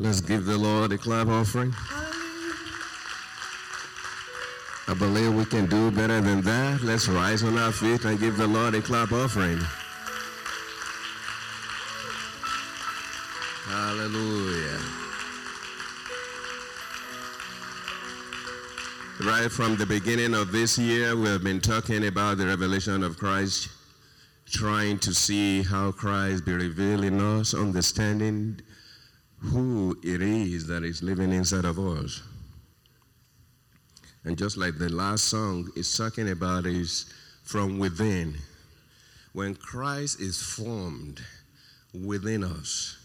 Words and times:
Let's 0.00 0.22
give 0.22 0.46
the 0.46 0.56
Lord 0.56 0.92
a 0.92 0.96
clap 0.96 1.26
offering. 1.26 1.74
I 4.88 4.94
believe 4.94 5.34
we 5.34 5.44
can 5.44 5.66
do 5.66 5.90
better 5.90 6.22
than 6.22 6.40
that. 6.40 6.80
Let's 6.82 7.06
rise 7.06 7.42
on 7.42 7.58
our 7.58 7.70
feet 7.70 8.06
and 8.06 8.18
give 8.18 8.38
the 8.38 8.46
Lord 8.46 8.74
a 8.74 8.80
clap 8.80 9.12
offering. 9.12 9.58
Hallelujah. 13.66 14.80
Right 19.22 19.52
from 19.52 19.76
the 19.76 19.84
beginning 19.84 20.32
of 20.34 20.50
this 20.50 20.78
year, 20.78 21.14
we 21.14 21.28
have 21.28 21.44
been 21.44 21.60
talking 21.60 22.06
about 22.06 22.38
the 22.38 22.46
revelation 22.46 23.02
of 23.02 23.18
Christ, 23.18 23.68
trying 24.46 24.98
to 25.00 25.12
see 25.12 25.62
how 25.62 25.92
Christ 25.92 26.46
be 26.46 26.54
revealed 26.54 27.04
in 27.04 27.20
us, 27.20 27.52
understanding 27.52 28.62
who 29.40 29.98
it 30.02 30.20
is 30.22 30.66
that 30.66 30.84
is 30.84 31.02
living 31.02 31.32
inside 31.32 31.64
of 31.64 31.78
us. 31.78 32.22
And 34.24 34.36
just 34.36 34.56
like 34.56 34.78
the 34.78 34.90
last 34.90 35.24
song 35.24 35.70
is 35.76 35.96
talking 35.96 36.30
about 36.30 36.66
is 36.66 37.06
from 37.42 37.78
within. 37.78 38.36
When 39.32 39.54
Christ 39.54 40.20
is 40.20 40.42
formed 40.42 41.20
within 41.94 42.44
us, 42.44 42.96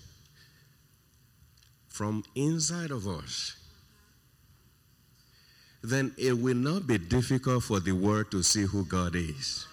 from 1.87 2.23
inside 2.35 2.91
of 2.91 3.07
us, 3.07 3.55
then 5.81 6.13
it 6.17 6.33
will 6.33 6.55
not 6.55 6.87
be 6.87 6.97
difficult 6.97 7.63
for 7.63 7.79
the 7.79 7.93
world 7.93 8.31
to 8.31 8.43
see 8.43 8.63
who 8.63 8.83
God 8.85 9.15
is. 9.15 9.67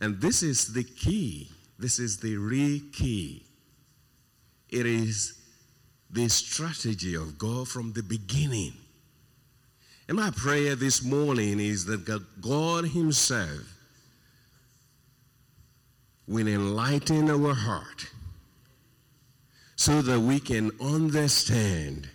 And 0.00 0.20
this 0.20 0.42
is 0.42 0.72
the 0.72 0.84
key. 0.84 1.48
This 1.78 1.98
is 1.98 2.18
the 2.18 2.36
real 2.36 2.80
key. 2.92 3.44
It 4.70 4.86
is 4.86 5.34
the 6.10 6.28
strategy 6.28 7.14
of 7.14 7.38
God 7.38 7.68
from 7.68 7.92
the 7.92 8.02
beginning. 8.02 8.72
And 10.08 10.16
my 10.16 10.30
prayer 10.30 10.74
this 10.74 11.04
morning 11.04 11.60
is 11.60 11.84
that 11.86 12.40
God 12.40 12.86
Himself 12.86 13.76
will 16.26 16.48
enlighten 16.48 17.30
our 17.30 17.54
heart 17.54 18.06
so 19.76 20.02
that 20.02 20.20
we 20.20 20.38
can 20.38 20.70
understand 20.80 22.08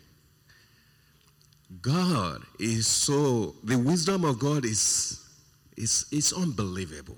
God 1.82 2.44
is 2.60 2.88
so, 2.88 3.56
the 3.64 3.78
wisdom 3.78 4.24
of 4.24 4.40
God 4.40 4.66
is, 4.66 5.20
is, 5.76 6.06
is 6.12 6.32
unbelievable. 6.32 7.18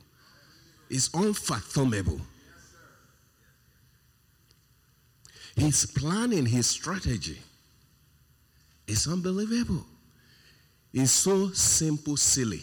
It's 0.89 1.09
unfathomable. 1.13 2.21
His 5.57 5.87
planning, 5.87 6.45
his 6.45 6.67
strategy 6.67 7.39
is 8.85 9.07
unbelievable. 9.07 9.85
It's 10.93 11.11
so 11.11 11.49
simple, 11.49 12.15
silly. 12.15 12.61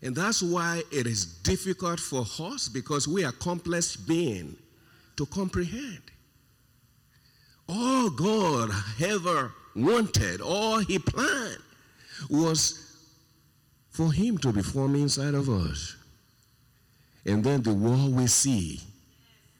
And 0.00 0.16
that's 0.16 0.42
why 0.42 0.82
it 0.90 1.06
is 1.06 1.26
difficult 1.26 2.00
for 2.00 2.24
us 2.40 2.68
because 2.68 3.06
we 3.06 3.24
are 3.24 3.32
complex 3.32 3.94
beings 3.94 4.56
to 5.16 5.26
comprehend. 5.26 6.00
All 7.68 8.08
God 8.08 8.70
ever 9.04 9.52
wanted, 9.76 10.40
all 10.40 10.78
He 10.78 10.98
planned, 10.98 11.58
was 12.30 12.96
for 13.90 14.10
Him 14.10 14.38
to 14.38 14.50
be 14.50 14.62
formed 14.62 14.96
inside 14.96 15.34
of 15.34 15.50
us. 15.50 15.94
And 17.26 17.44
then 17.44 17.62
the 17.62 17.74
world 17.74 18.16
we 18.16 18.26
see, 18.26 18.80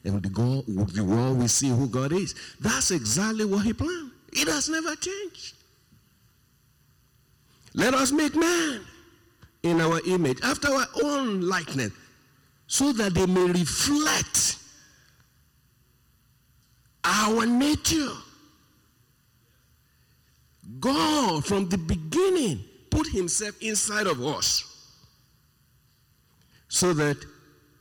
and 0.03 0.21
the, 0.21 0.29
God, 0.29 0.65
the 0.67 1.03
world 1.03 1.39
we 1.39 1.47
see 1.47 1.69
who 1.69 1.87
God 1.87 2.11
is. 2.11 2.35
That's 2.59 2.91
exactly 2.91 3.45
what 3.45 3.65
He 3.65 3.73
planned. 3.73 4.11
It 4.31 4.47
has 4.47 4.69
never 4.69 4.95
changed. 4.95 5.55
Let 7.73 7.93
us 7.93 8.11
make 8.11 8.35
man 8.35 8.81
in 9.63 9.79
our 9.79 10.01
image, 10.05 10.39
after 10.43 10.69
our 10.69 10.85
own 11.03 11.41
likeness, 11.41 11.91
so 12.67 12.91
that 12.91 13.13
they 13.13 13.25
may 13.25 13.45
reflect 13.45 14.57
our 17.03 17.45
nature. 17.45 18.11
God, 20.79 21.45
from 21.45 21.69
the 21.69 21.77
beginning, 21.77 22.63
put 22.89 23.07
himself 23.07 23.55
inside 23.61 24.07
of 24.07 24.21
us 24.21 24.69
so 26.67 26.93
that 26.93 27.17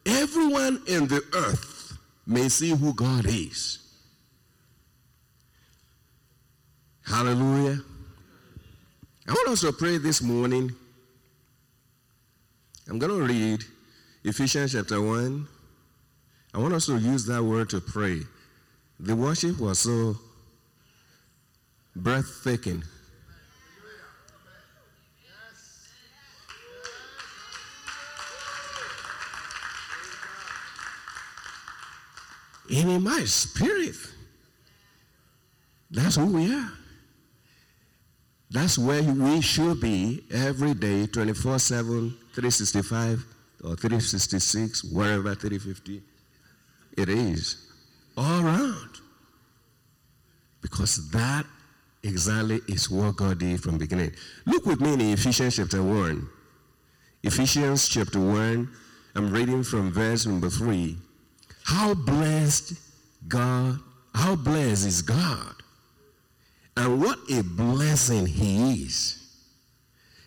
everyone 0.07 0.83
in 0.87 1.07
the 1.09 1.23
earth 1.35 1.72
may 2.33 2.49
see 2.49 2.71
who 2.71 2.95
God 2.95 3.27
is. 3.27 3.79
Hallelujah. 7.05 7.79
I 9.29 9.33
want 9.33 9.49
us 9.49 9.61
to 9.61 9.73
pray 9.73 9.99
this 9.99 10.23
morning. 10.23 10.73
I'm 12.89 12.99
going 12.99 13.13
to 13.13 13.27
read 13.27 13.65
Ephesians 14.25 14.73
chapter 14.73 15.01
1. 15.01 15.47
I 16.55 16.59
want 16.59 16.75
us 16.75 16.87
to 16.87 16.99
use 16.99 17.27
that 17.27 17.43
word 17.43 17.71
to 17.71 17.81
pray. 17.81 18.21
The 18.99 19.15
worship 19.15 19.59
was 19.59 19.81
so 19.81 20.17
breathtaking. 21.95 22.83
And 32.73 32.91
in 32.91 33.03
my 33.03 33.25
spirit, 33.25 33.95
that's 35.91 36.17
who 36.17 36.27
we 36.27 36.53
are. 36.55 36.73
That's 38.51 38.79
where 38.79 39.03
we 39.03 39.41
should 39.43 39.81
be 39.81 40.25
every 40.31 40.75
day, 40.75 41.07
24 41.07 41.59
7, 41.59 42.11
365 42.35 43.25
or 43.65 43.77
366, 43.77 44.85
wherever 44.85 45.35
350 45.35 46.03
it 46.97 47.09
is 47.09 47.69
all 48.17 48.45
around. 48.45 48.91
Because 50.61 51.11
that 51.11 51.45
exactly 52.03 52.61
is 52.69 52.91
what 52.91 53.17
God 53.17 53.39
did 53.39 53.63
from 53.63 53.73
the 53.73 53.79
beginning. 53.81 54.13
Look 54.47 54.67
with 54.67 54.81
me 54.81 54.95
in 54.95 55.01
Ephesians 55.01 55.57
chapter 55.57 55.83
1. 55.83 56.29
Ephesians 57.23 57.89
chapter 57.89 58.21
1, 58.21 58.69
I'm 59.15 59.33
reading 59.33 59.63
from 59.63 59.93
verse 59.93 60.27
number 60.27 60.51
3. 60.51 60.97
How 61.65 61.95
blessed 61.95 62.75
God, 63.29 63.79
how 64.15 64.37
blessed 64.37 64.87
is 64.87 65.03
God, 65.03 65.55
and 66.77 67.01
what 67.01 67.19
a 67.31 67.43
blessing 67.43 68.27
He 68.27 68.85
is. 68.85 69.19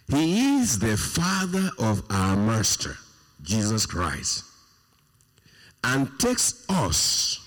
He 0.07 0.59
is 0.59 0.79
the 0.79 0.97
Father 0.97 1.69
of 1.79 2.03
our 2.09 2.35
Master, 2.35 2.96
Jesus 3.41 3.85
Christ, 3.85 4.44
and 5.84 6.09
takes 6.19 6.66
us 6.69 7.40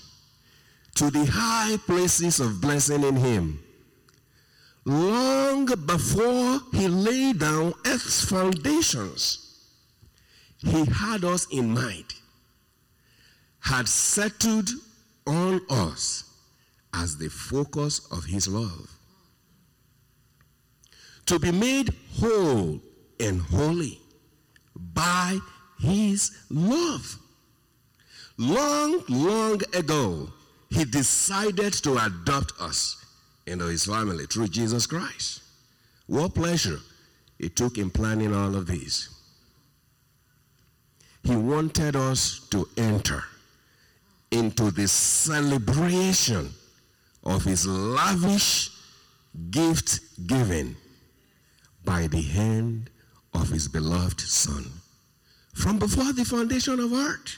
to 0.95 1.09
the 1.09 1.25
high 1.25 1.77
places 1.85 2.41
of 2.41 2.59
blessing 2.59 3.03
in 3.03 3.15
him. 3.15 3.57
Long 4.83 5.65
before 5.65 6.59
he 6.73 6.89
laid 6.89 7.39
down 7.39 7.73
earth's 7.85 8.25
foundations, 8.25 9.61
he 10.57 10.83
had 10.83 11.23
us 11.23 11.47
in 11.51 11.73
mind, 11.73 12.13
had 13.59 13.87
settled 13.87 14.69
on 15.27 15.61
us 15.69 16.23
as 16.93 17.17
the 17.17 17.29
focus 17.29 18.07
of 18.11 18.25
his 18.25 18.47
love. 18.47 18.89
To 21.27 21.39
be 21.39 21.51
made 21.51 21.93
whole 22.15 22.81
and 23.19 23.41
holy 23.41 23.99
by 24.75 25.39
his 25.79 26.31
love. 26.49 27.17
Long, 28.37 29.03
long 29.09 29.61
ago, 29.73 30.29
he 30.69 30.85
decided 30.85 31.73
to 31.73 31.97
adopt 31.97 32.53
us 32.59 33.03
into 33.45 33.65
his 33.65 33.85
family 33.85 34.25
through 34.25 34.47
Jesus 34.47 34.85
Christ. 34.85 35.41
What 36.07 36.33
pleasure 36.33 36.79
it 37.39 37.55
took 37.55 37.77
in 37.77 37.89
planning 37.89 38.35
all 38.35 38.55
of 38.55 38.67
these. 38.67 39.09
He 41.23 41.35
wanted 41.35 41.95
us 41.95 42.47
to 42.49 42.67
enter 42.77 43.23
into 44.31 44.71
the 44.71 44.87
celebration 44.87 46.49
of 47.23 47.43
his 47.43 47.65
lavish 47.65 48.71
gift 49.51 49.99
given 50.27 50.75
by 51.83 52.07
the 52.07 52.21
hand 52.21 52.89
of 53.33 53.49
his 53.49 53.67
beloved 53.67 54.21
Son 54.21 54.65
from 55.53 55.79
before 55.79 56.13
the 56.13 56.23
foundation 56.23 56.79
of 56.79 56.93
earth. 56.93 57.37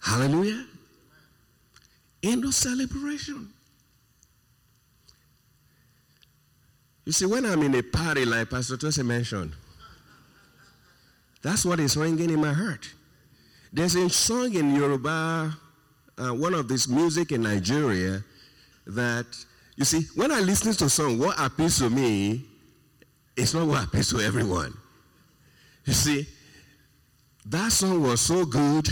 Hallelujah 0.00 0.64
into 2.24 2.50
celebration. 2.50 3.50
You 7.04 7.12
see, 7.12 7.26
when 7.26 7.44
I'm 7.44 7.62
in 7.62 7.74
a 7.74 7.82
party 7.82 8.24
like 8.24 8.48
Pastor 8.48 8.76
Tosi 8.76 9.04
mentioned, 9.04 9.52
that's 11.42 11.66
what 11.66 11.78
is 11.78 11.96
ringing 11.96 12.30
in 12.30 12.40
my 12.40 12.54
heart. 12.54 12.90
There's 13.74 13.96
a 13.96 14.08
song 14.08 14.54
in 14.54 14.72
Yoruba, 14.72 15.52
uh, 16.16 16.28
one 16.32 16.54
of 16.54 16.68
this 16.68 16.86
music 16.86 17.32
in 17.32 17.42
Nigeria, 17.42 18.22
that, 18.86 19.26
you 19.74 19.84
see, 19.84 20.02
when 20.14 20.30
I 20.30 20.38
listen 20.38 20.72
to 20.74 20.88
song, 20.88 21.18
what 21.18 21.34
appeals 21.40 21.78
to 21.78 21.90
me 21.90 22.44
is 23.36 23.52
not 23.52 23.66
what 23.66 23.82
appeals 23.82 24.10
to 24.10 24.20
everyone. 24.20 24.72
You 25.86 25.92
see, 25.92 26.24
that 27.46 27.72
song 27.72 28.00
was 28.04 28.20
so 28.20 28.44
good, 28.46 28.86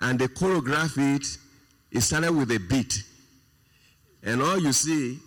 and 0.00 0.18
they 0.18 0.26
choreographed 0.28 1.16
it. 1.16 1.26
It 1.90 2.02
started 2.02 2.32
with 2.32 2.50
a 2.50 2.58
beat. 2.58 3.02
And 4.22 4.42
all 4.42 4.58
you 4.58 4.74
see 4.74 5.18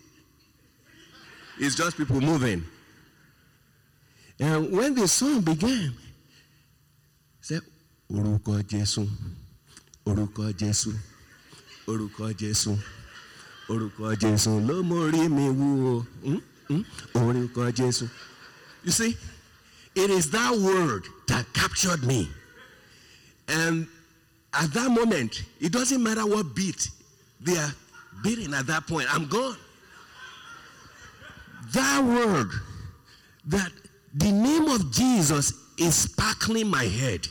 is 1.60 1.74
just 1.74 1.96
people 1.96 2.20
moving. 2.20 2.62
And 4.38 4.70
when 4.70 4.94
the 4.94 5.08
song 5.08 5.40
began, 5.40 5.94
Orúkọ 8.12 8.62
Jésù, 8.68 9.06
Orúkọ 10.04 10.52
Jésù, 10.58 10.92
Orúkọ 11.86 12.32
Jésù, 12.38 12.76
Orúkọ 13.68 14.14
Jésù 14.20 14.50
ló 14.66 14.82
mórí 14.82 15.28
mi 15.28 15.48
wú 15.48 15.68
o. 15.94 16.06
Hmm? 16.24 16.40
Hmm? 16.68 16.82
Orúkọ 17.14 17.70
Jésù. 17.72 18.08
You 18.84 18.90
see, 18.92 19.16
it 19.94 20.10
is 20.10 20.30
that 20.30 20.56
word 20.56 21.04
that 21.28 21.44
captured 21.52 22.02
me. 22.04 22.28
And 23.48 23.86
at 24.54 24.72
that 24.72 24.90
moment, 24.90 25.42
it 25.60 25.70
doesn't 25.72 26.02
matter 26.02 26.26
what 26.26 26.54
beat 26.54 26.88
they 27.40 27.56
are 27.56 27.72
beating 28.24 28.54
at 28.54 28.66
that 28.66 28.86
point. 28.86 29.06
I'm 29.14 29.26
gone. 29.28 29.56
That 31.72 32.02
word, 32.02 32.50
that 33.46 33.70
the 34.14 34.32
name 34.32 34.66
of 34.68 34.90
Jesus 34.90 35.52
is 35.78 35.94
sparkling 35.94 36.66
my 36.68 36.84
head. 36.84 37.28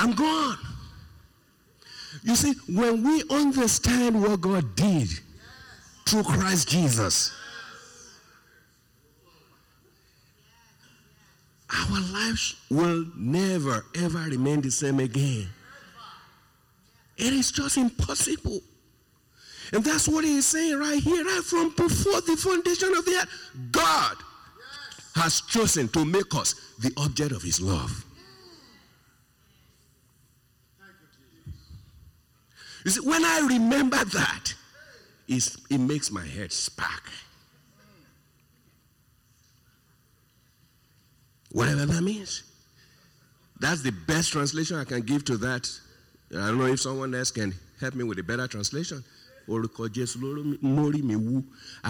I'm 0.00 0.12
gone. 0.12 0.56
You 2.22 2.36
see, 2.36 2.54
when 2.72 3.02
we 3.02 3.24
understand 3.30 4.22
what 4.22 4.40
God 4.40 4.76
did 4.76 5.08
through 6.06 6.22
Christ 6.22 6.68
Jesus, 6.68 7.32
our 11.68 12.00
lives 12.12 12.54
will 12.70 13.06
never, 13.16 13.84
ever 13.96 14.18
remain 14.20 14.60
the 14.60 14.70
same 14.70 15.00
again. 15.00 15.48
It 17.16 17.32
is 17.32 17.50
just 17.50 17.76
impossible. 17.76 18.60
And 19.72 19.82
that's 19.82 20.06
what 20.06 20.24
he 20.24 20.36
is 20.38 20.46
saying 20.46 20.78
right 20.78 21.02
here, 21.02 21.24
right 21.24 21.42
from 21.42 21.70
before 21.70 22.20
the 22.20 22.36
foundation 22.36 22.94
of 22.96 23.04
the 23.04 23.16
earth. 23.16 23.50
God 23.72 24.16
has 25.16 25.40
chosen 25.40 25.88
to 25.88 26.04
make 26.04 26.32
us 26.36 26.54
the 26.78 26.92
object 26.98 27.32
of 27.32 27.42
his 27.42 27.60
love. 27.60 28.04
You 32.84 32.90
see, 32.90 33.00
when 33.00 33.24
I 33.24 33.46
remember 33.48 34.04
that, 34.04 34.54
it 35.26 35.78
makes 35.78 36.10
my 36.10 36.26
head 36.26 36.52
spark. 36.52 37.10
Whatever 41.52 41.86
that 41.86 42.02
means. 42.02 42.42
That's 43.60 43.82
the 43.82 43.92
best 43.92 44.32
translation 44.32 44.76
I 44.76 44.84
can 44.84 45.00
give 45.00 45.24
to 45.26 45.36
that. 45.38 45.68
I 46.30 46.48
don't 46.48 46.58
know 46.58 46.66
if 46.66 46.80
someone 46.80 47.14
else 47.14 47.30
can 47.30 47.54
help 47.80 47.94
me 47.94 48.04
with 48.04 48.18
a 48.18 48.22
better 48.22 48.46
translation. 48.46 49.02
I 49.50 49.52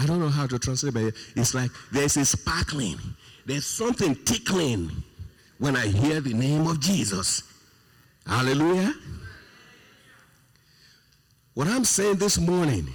don't 0.05 0.19
know 0.19 0.29
how 0.29 0.47
to 0.47 0.57
translate, 0.59 0.93
but 0.93 1.13
it's 1.35 1.53
like 1.53 1.71
there's 1.91 2.15
a 2.15 2.23
sparkling, 2.23 2.97
there's 3.45 3.65
something 3.65 4.15
tickling 4.15 4.89
when 5.57 5.75
I 5.75 5.87
hear 5.87 6.21
the 6.21 6.33
name 6.33 6.67
of 6.67 6.79
Jesus. 6.79 7.43
Hallelujah. 8.25 8.93
What 11.59 11.67
I'm 11.67 11.83
saying 11.83 12.15
this 12.15 12.39
morning, 12.39 12.87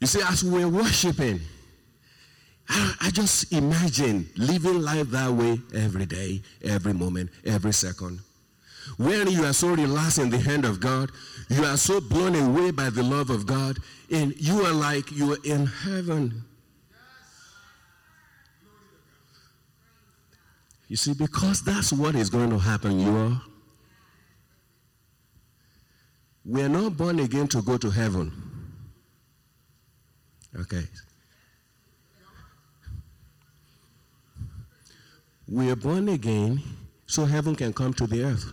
you 0.00 0.06
see, 0.06 0.20
as 0.20 0.44
we're 0.44 0.68
worshiping, 0.68 1.40
I, 2.68 2.94
I 3.00 3.10
just 3.10 3.50
imagine 3.54 4.28
living 4.36 4.82
life 4.82 5.08
that 5.12 5.32
way 5.32 5.62
every 5.74 6.04
day, 6.04 6.42
every 6.62 6.92
moment, 6.92 7.30
every 7.46 7.72
second. 7.72 8.20
When 8.98 9.30
you 9.30 9.44
are 9.46 9.54
so 9.54 9.68
relaxed 9.68 10.18
in 10.18 10.28
the 10.28 10.36
hand 10.36 10.66
of 10.66 10.78
God, 10.78 11.10
you 11.48 11.64
are 11.64 11.78
so 11.78 12.02
blown 12.02 12.34
away 12.34 12.70
by 12.70 12.90
the 12.90 13.02
love 13.02 13.30
of 13.30 13.46
God, 13.46 13.78
and 14.12 14.34
you 14.36 14.60
are 14.66 14.74
like 14.74 15.10
you 15.10 15.32
are 15.32 15.42
in 15.42 15.64
heaven. 15.64 16.44
You 20.88 20.96
see, 20.96 21.14
because 21.14 21.62
that's 21.62 21.94
what 21.94 22.14
is 22.14 22.28
going 22.28 22.50
to 22.50 22.58
happen, 22.58 23.00
you 23.00 23.16
are. 23.16 23.40
We 26.44 26.62
are 26.62 26.68
not 26.68 26.96
born 26.96 27.20
again 27.20 27.48
to 27.48 27.62
go 27.62 27.78
to 27.78 27.90
heaven. 27.90 28.30
Okay. 30.60 30.84
We 35.48 35.70
are 35.70 35.76
born 35.76 36.08
again 36.08 36.62
so 37.06 37.24
heaven 37.24 37.54
can 37.54 37.72
come 37.72 37.94
to 37.94 38.06
the 38.06 38.24
earth. 38.24 38.52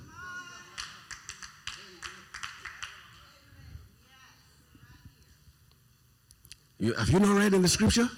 You, 6.79 6.93
have 6.93 7.09
you 7.09 7.19
not 7.19 7.37
read 7.37 7.53
in 7.53 7.61
the 7.61 7.67
scripture? 7.67 8.09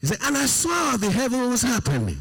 He 0.00 0.06
said, 0.06 0.18
and 0.22 0.36
I 0.36 0.46
saw 0.46 0.96
the 0.96 1.10
heaven 1.10 1.48
was 1.48 1.62
happening. 1.62 2.20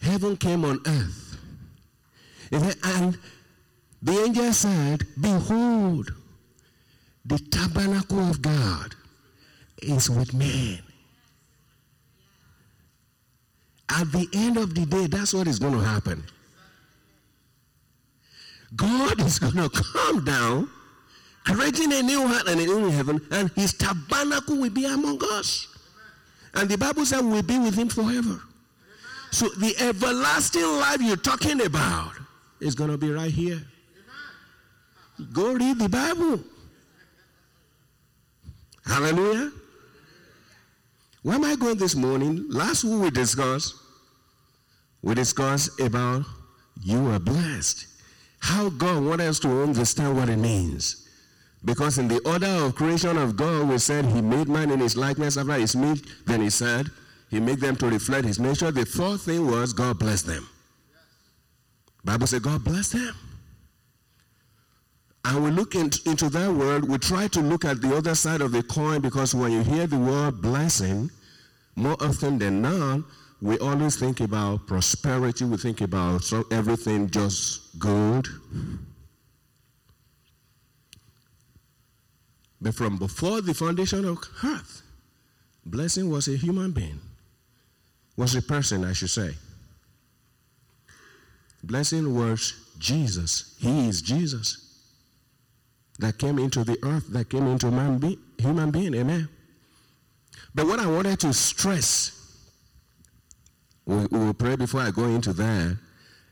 Heaven 0.00 0.36
came 0.36 0.64
on 0.64 0.80
earth. 0.86 1.29
And 2.52 3.18
the 4.02 4.12
angel 4.24 4.52
said, 4.52 5.06
Behold, 5.20 6.12
the 7.24 7.38
tabernacle 7.38 8.20
of 8.20 8.42
God 8.42 8.94
is 9.82 10.10
with 10.10 10.34
man. 10.34 10.80
At 13.88 14.10
the 14.12 14.28
end 14.32 14.56
of 14.56 14.74
the 14.74 14.86
day, 14.86 15.06
that's 15.06 15.34
what 15.34 15.46
is 15.46 15.58
going 15.58 15.74
to 15.74 15.80
happen. 15.80 16.24
God 18.76 19.20
is 19.20 19.38
going 19.38 19.56
to 19.56 19.68
come 19.68 20.24
down, 20.24 20.70
creating 21.44 21.92
a 21.92 22.02
new 22.02 22.26
heart 22.26 22.46
and 22.48 22.60
a 22.60 22.66
new 22.66 22.88
heaven, 22.88 23.20
and 23.32 23.50
his 23.50 23.72
tabernacle 23.74 24.58
will 24.58 24.70
be 24.70 24.84
among 24.84 25.20
us. 25.32 25.66
And 26.54 26.68
the 26.68 26.78
Bible 26.78 27.04
says 27.04 27.22
we'll 27.22 27.42
be 27.42 27.58
with 27.58 27.74
him 27.74 27.88
forever. 27.88 28.40
So 29.32 29.48
the 29.48 29.74
everlasting 29.78 30.62
life 30.62 31.00
you're 31.00 31.16
talking 31.16 31.64
about 31.64 32.12
is 32.60 32.74
going 32.74 32.90
to 32.90 32.98
be 32.98 33.10
right 33.10 33.30
here. 33.30 33.60
Go 35.32 35.52
read 35.52 35.78
the 35.78 35.88
Bible. 35.88 36.40
Hallelujah. 38.86 39.52
Where 41.22 41.36
am 41.36 41.44
I 41.44 41.54
going 41.56 41.76
this 41.76 41.94
morning? 41.94 42.46
Last 42.48 42.84
week 42.84 43.02
we 43.02 43.10
discussed, 43.10 43.74
we 45.02 45.14
discussed 45.14 45.78
about 45.80 46.24
you 46.82 47.10
are 47.10 47.18
blessed. 47.18 47.86
How 48.38 48.70
God 48.70 49.04
wants 49.04 49.24
us 49.24 49.38
to 49.40 49.62
understand 49.62 50.16
what 50.16 50.30
it 50.30 50.38
means. 50.38 51.06
Because 51.62 51.98
in 51.98 52.08
the 52.08 52.20
order 52.20 52.46
of 52.46 52.74
creation 52.74 53.18
of 53.18 53.36
God, 53.36 53.68
we 53.68 53.76
said 53.76 54.06
he 54.06 54.22
made 54.22 54.48
man 54.48 54.70
in 54.70 54.80
his 54.80 54.96
likeness 54.96 55.36
after 55.36 55.52
his 55.52 55.74
image. 55.74 56.02
Then 56.24 56.40
he 56.40 56.48
said 56.48 56.86
he 57.28 57.38
made 57.38 57.60
them 57.60 57.76
to 57.76 57.86
reflect 57.90 58.24
his 58.24 58.40
nature. 58.40 58.70
The 58.70 58.86
fourth 58.86 59.22
thing 59.22 59.46
was 59.46 59.74
God 59.74 59.98
blessed 59.98 60.26
them. 60.26 60.48
Bible 62.04 62.26
said 62.26 62.42
God 62.42 62.64
blessed 62.64 62.92
them. 62.92 63.14
And 65.24 65.44
we 65.44 65.50
look 65.50 65.74
in, 65.74 65.90
into 66.06 66.30
that 66.30 66.50
word, 66.52 66.88
we 66.88 66.96
try 66.98 67.28
to 67.28 67.40
look 67.40 67.64
at 67.64 67.82
the 67.82 67.94
other 67.94 68.14
side 68.14 68.40
of 68.40 68.52
the 68.52 68.62
coin 68.62 69.00
because 69.00 69.34
when 69.34 69.52
you 69.52 69.62
hear 69.62 69.86
the 69.86 69.98
word 69.98 70.40
blessing, 70.40 71.10
more 71.76 71.96
often 72.00 72.38
than 72.38 72.62
not, 72.62 73.00
we 73.42 73.58
always 73.58 73.96
think 73.96 74.20
about 74.20 74.66
prosperity, 74.66 75.44
we 75.44 75.56
think 75.56 75.80
about 75.80 76.24
so 76.24 76.44
everything 76.50 77.08
just 77.10 77.78
good. 77.78 78.28
But 82.60 82.74
from 82.74 82.98
before 82.98 83.40
the 83.40 83.54
foundation 83.54 84.04
of 84.04 84.18
earth, 84.44 84.82
blessing 85.64 86.10
was 86.10 86.28
a 86.28 86.36
human 86.36 86.72
being, 86.72 87.00
was 88.16 88.34
a 88.34 88.42
person, 88.42 88.84
I 88.84 88.92
should 88.92 89.10
say. 89.10 89.34
Blessing 91.62 92.14
was 92.14 92.54
Jesus. 92.78 93.56
He 93.58 93.88
is 93.88 94.00
Jesus 94.02 94.70
that 95.98 96.18
came 96.18 96.38
into 96.38 96.64
the 96.64 96.78
earth, 96.82 97.08
that 97.08 97.28
came 97.28 97.46
into 97.46 97.70
man 97.70 97.98
be, 97.98 98.18
human 98.38 98.70
being. 98.70 98.94
Amen. 98.94 99.28
But 100.54 100.66
what 100.66 100.80
I 100.80 100.86
wanted 100.86 101.20
to 101.20 101.32
stress, 101.32 102.12
we, 103.84 104.06
will 104.10 104.34
pray 104.34 104.56
before 104.56 104.80
I 104.80 104.90
go 104.90 105.04
into 105.04 105.32
that, 105.34 105.78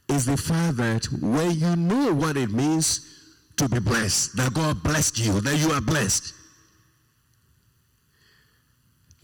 is 0.08 0.24
the 0.24 0.36
fact 0.36 0.78
that 0.78 1.06
when 1.20 1.52
you 1.52 1.76
know 1.76 2.14
what 2.14 2.36
it 2.36 2.50
means 2.50 3.04
to 3.58 3.68
be 3.68 3.78
blessed, 3.78 4.36
that 4.36 4.54
God 4.54 4.82
blessed 4.82 5.18
you, 5.18 5.40
that 5.40 5.56
you 5.56 5.70
are 5.72 5.80
blessed, 5.80 6.32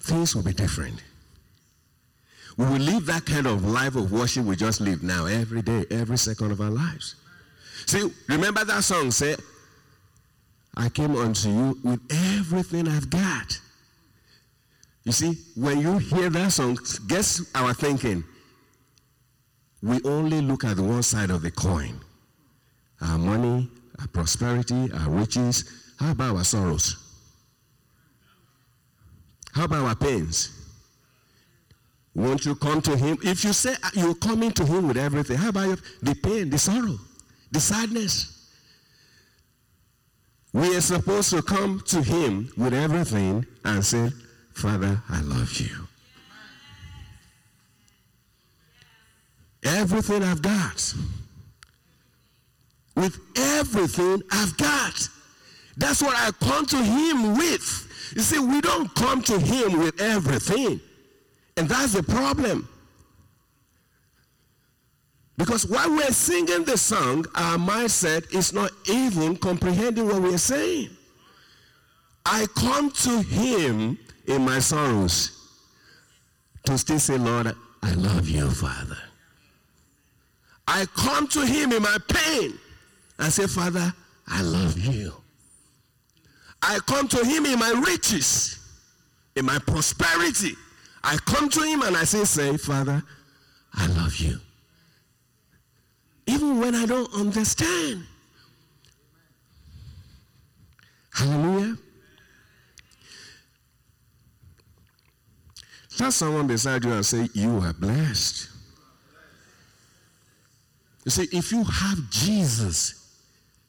things 0.00 0.34
will 0.34 0.42
be 0.42 0.52
different. 0.52 1.02
We 2.56 2.66
will 2.66 2.78
live 2.78 3.06
that 3.06 3.26
kind 3.26 3.46
of 3.46 3.64
life 3.64 3.96
of 3.96 4.12
worship 4.12 4.44
we 4.44 4.56
just 4.56 4.80
live 4.80 5.02
now, 5.02 5.26
every 5.26 5.62
day, 5.62 5.84
every 5.90 6.18
second 6.18 6.52
of 6.52 6.60
our 6.60 6.70
lives. 6.70 7.16
See, 7.86 8.08
remember 8.28 8.64
that 8.64 8.84
song, 8.84 9.10
say, 9.10 9.36
I 10.76 10.88
came 10.88 11.16
unto 11.16 11.48
you 11.48 11.78
with 11.82 12.00
everything 12.10 12.88
I've 12.88 13.10
got. 13.10 13.60
You 15.04 15.12
see, 15.12 15.36
when 15.56 15.80
you 15.80 15.98
hear 15.98 16.30
that 16.30 16.52
song, 16.52 16.78
guess 17.06 17.44
our 17.54 17.74
thinking? 17.74 18.24
We 19.82 20.00
only 20.04 20.40
look 20.40 20.64
at 20.64 20.78
one 20.78 21.02
side 21.02 21.30
of 21.30 21.42
the 21.42 21.50
coin. 21.50 22.00
Our 23.00 23.18
money, 23.18 23.68
our 24.00 24.06
prosperity, 24.08 24.90
our 24.92 25.10
riches. 25.10 25.92
How 25.98 26.12
about 26.12 26.36
our 26.36 26.44
sorrows? 26.44 26.96
How 29.52 29.64
about 29.64 29.84
our 29.84 29.94
pains? 29.94 30.63
Won't 32.14 32.44
you 32.44 32.54
come 32.54 32.80
to 32.82 32.96
him? 32.96 33.18
If 33.22 33.44
you 33.44 33.52
say 33.52 33.74
ah, 33.82 33.90
you're 33.94 34.14
coming 34.14 34.52
to 34.52 34.64
him 34.64 34.86
with 34.86 34.96
everything, 34.96 35.36
how 35.36 35.48
about 35.48 35.80
the 36.00 36.14
pain, 36.14 36.48
the 36.48 36.58
sorrow, 36.58 36.98
the 37.50 37.60
sadness? 37.60 38.30
We 40.52 40.76
are 40.76 40.80
supposed 40.80 41.30
to 41.30 41.42
come 41.42 41.82
to 41.86 42.00
him 42.00 42.52
with 42.56 42.72
everything 42.72 43.44
and 43.64 43.84
say, 43.84 44.10
Father, 44.52 45.02
I 45.08 45.20
love 45.22 45.52
you. 45.58 45.88
Everything 49.64 50.22
I've 50.22 50.42
got. 50.42 50.94
With 52.94 53.18
everything 53.36 54.22
I've 54.30 54.56
got. 54.56 55.08
That's 55.76 56.00
what 56.00 56.14
I 56.16 56.30
come 56.46 56.66
to 56.66 56.76
him 56.76 57.36
with. 57.36 58.12
You 58.14 58.22
see, 58.22 58.38
we 58.38 58.60
don't 58.60 58.94
come 58.94 59.22
to 59.22 59.40
him 59.40 59.80
with 59.80 60.00
everything. 60.00 60.80
And 61.56 61.68
that's 61.68 61.92
the 61.92 62.02
problem. 62.02 62.68
Because 65.36 65.66
while 65.66 65.90
we're 65.90 66.12
singing 66.12 66.64
the 66.64 66.78
song, 66.78 67.26
our 67.34 67.56
mindset 67.58 68.32
is 68.32 68.52
not 68.52 68.70
even 68.88 69.36
comprehending 69.36 70.06
what 70.06 70.22
we're 70.22 70.38
saying. 70.38 70.90
I 72.24 72.46
come 72.56 72.90
to 72.90 73.20
him 73.22 73.98
in 74.26 74.44
my 74.44 74.58
sorrows 74.58 75.32
to 76.64 76.78
still 76.78 76.98
say, 76.98 77.18
Lord, 77.18 77.54
I 77.82 77.94
love 77.94 78.28
you, 78.28 78.48
Father. 78.50 78.96
I 80.66 80.86
come 80.96 81.28
to 81.28 81.44
him 81.44 81.72
in 81.72 81.82
my 81.82 81.98
pain 82.08 82.58
and 83.18 83.32
say, 83.32 83.46
Father, 83.46 83.92
I 84.26 84.42
love 84.42 84.78
you. 84.78 85.12
I 86.62 86.78
come 86.86 87.06
to 87.08 87.24
him 87.24 87.44
in 87.44 87.58
my 87.58 87.82
riches, 87.86 88.58
in 89.36 89.44
my 89.44 89.58
prosperity. 89.58 90.54
I 91.04 91.18
come 91.26 91.50
to 91.50 91.60
him 91.60 91.82
and 91.82 91.96
I 91.96 92.04
say, 92.04 92.24
say, 92.24 92.56
Father, 92.56 93.02
I 93.74 93.86
love 93.88 94.16
you. 94.16 94.38
Even 96.26 96.58
when 96.58 96.74
I 96.74 96.86
don't 96.86 97.12
understand. 97.12 98.04
Hallelujah. 101.12 101.76
Tell 105.96 106.10
someone 106.10 106.46
beside 106.46 106.82
you 106.84 106.92
and 106.92 107.04
say, 107.04 107.28
You 107.34 107.58
are 107.58 107.72
blessed. 107.74 108.48
You 111.04 111.10
see, 111.10 111.28
if 111.36 111.52
you 111.52 111.62
have 111.62 112.10
Jesus, 112.10 113.20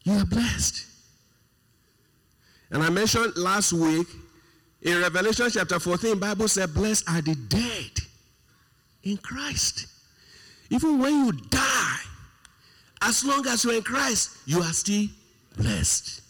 you 0.03 0.13
are 0.13 0.25
blessed. 0.25 0.85
And 2.71 2.81
I 2.81 2.89
mentioned 2.89 3.35
last 3.35 3.73
week 3.73 4.07
in 4.85 5.01
Revelation 5.01 5.49
chapter 5.49 5.79
14, 5.79 6.19
Bible 6.19 6.47
said, 6.47 6.71
Blessed 6.73 7.09
are 7.09 7.21
the 7.21 7.35
dead 7.35 7.91
in 9.03 9.17
Christ. 9.17 9.87
Even 10.69 10.99
when 10.99 11.25
you 11.25 11.31
die, 11.31 11.97
as 13.01 13.25
long 13.25 13.45
as 13.47 13.63
you're 13.65 13.73
in 13.73 13.81
Christ, 13.81 14.37
you 14.45 14.59
are 14.59 14.73
still 14.73 15.07
blessed. 15.57 16.21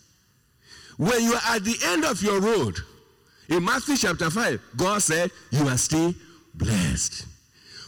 When 0.98 1.22
you 1.22 1.34
are 1.34 1.56
at 1.56 1.66
the 1.66 1.76
end 1.84 2.06
of 2.06 2.22
your 2.22 2.40
road, 2.40 2.78
in 3.50 3.64
Matthew 3.64 3.98
chapter 3.98 4.30
5, 4.30 4.62
God 4.78 5.02
said, 5.02 5.32
You 5.52 5.68
are 5.68 5.78
still 5.78 6.16
blessed. 6.54 7.26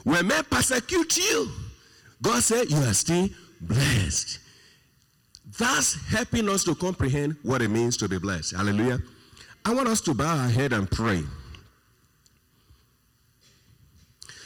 When 0.04 0.28
men 0.28 0.44
persecute 0.50 1.18
you, 1.18 1.50
God 2.22 2.44
said, 2.44 2.70
You 2.70 2.78
are 2.78 2.94
still 2.94 3.30
blessed. 3.62 4.40
That's 5.58 5.96
helping 6.10 6.50
us 6.50 6.66
to 6.66 6.76
comprehend 6.76 7.38
what 7.42 7.62
it 7.62 7.70
means 7.70 7.96
to 7.98 8.10
be 8.10 8.20
blessed. 8.20 8.54
Hallelujah. 8.56 9.00
I 9.66 9.74
want 9.74 9.88
us 9.88 10.02
to 10.02 10.14
bow 10.14 10.38
our 10.38 10.50
head 10.50 10.74
and 10.74 10.90
pray. 10.90 11.24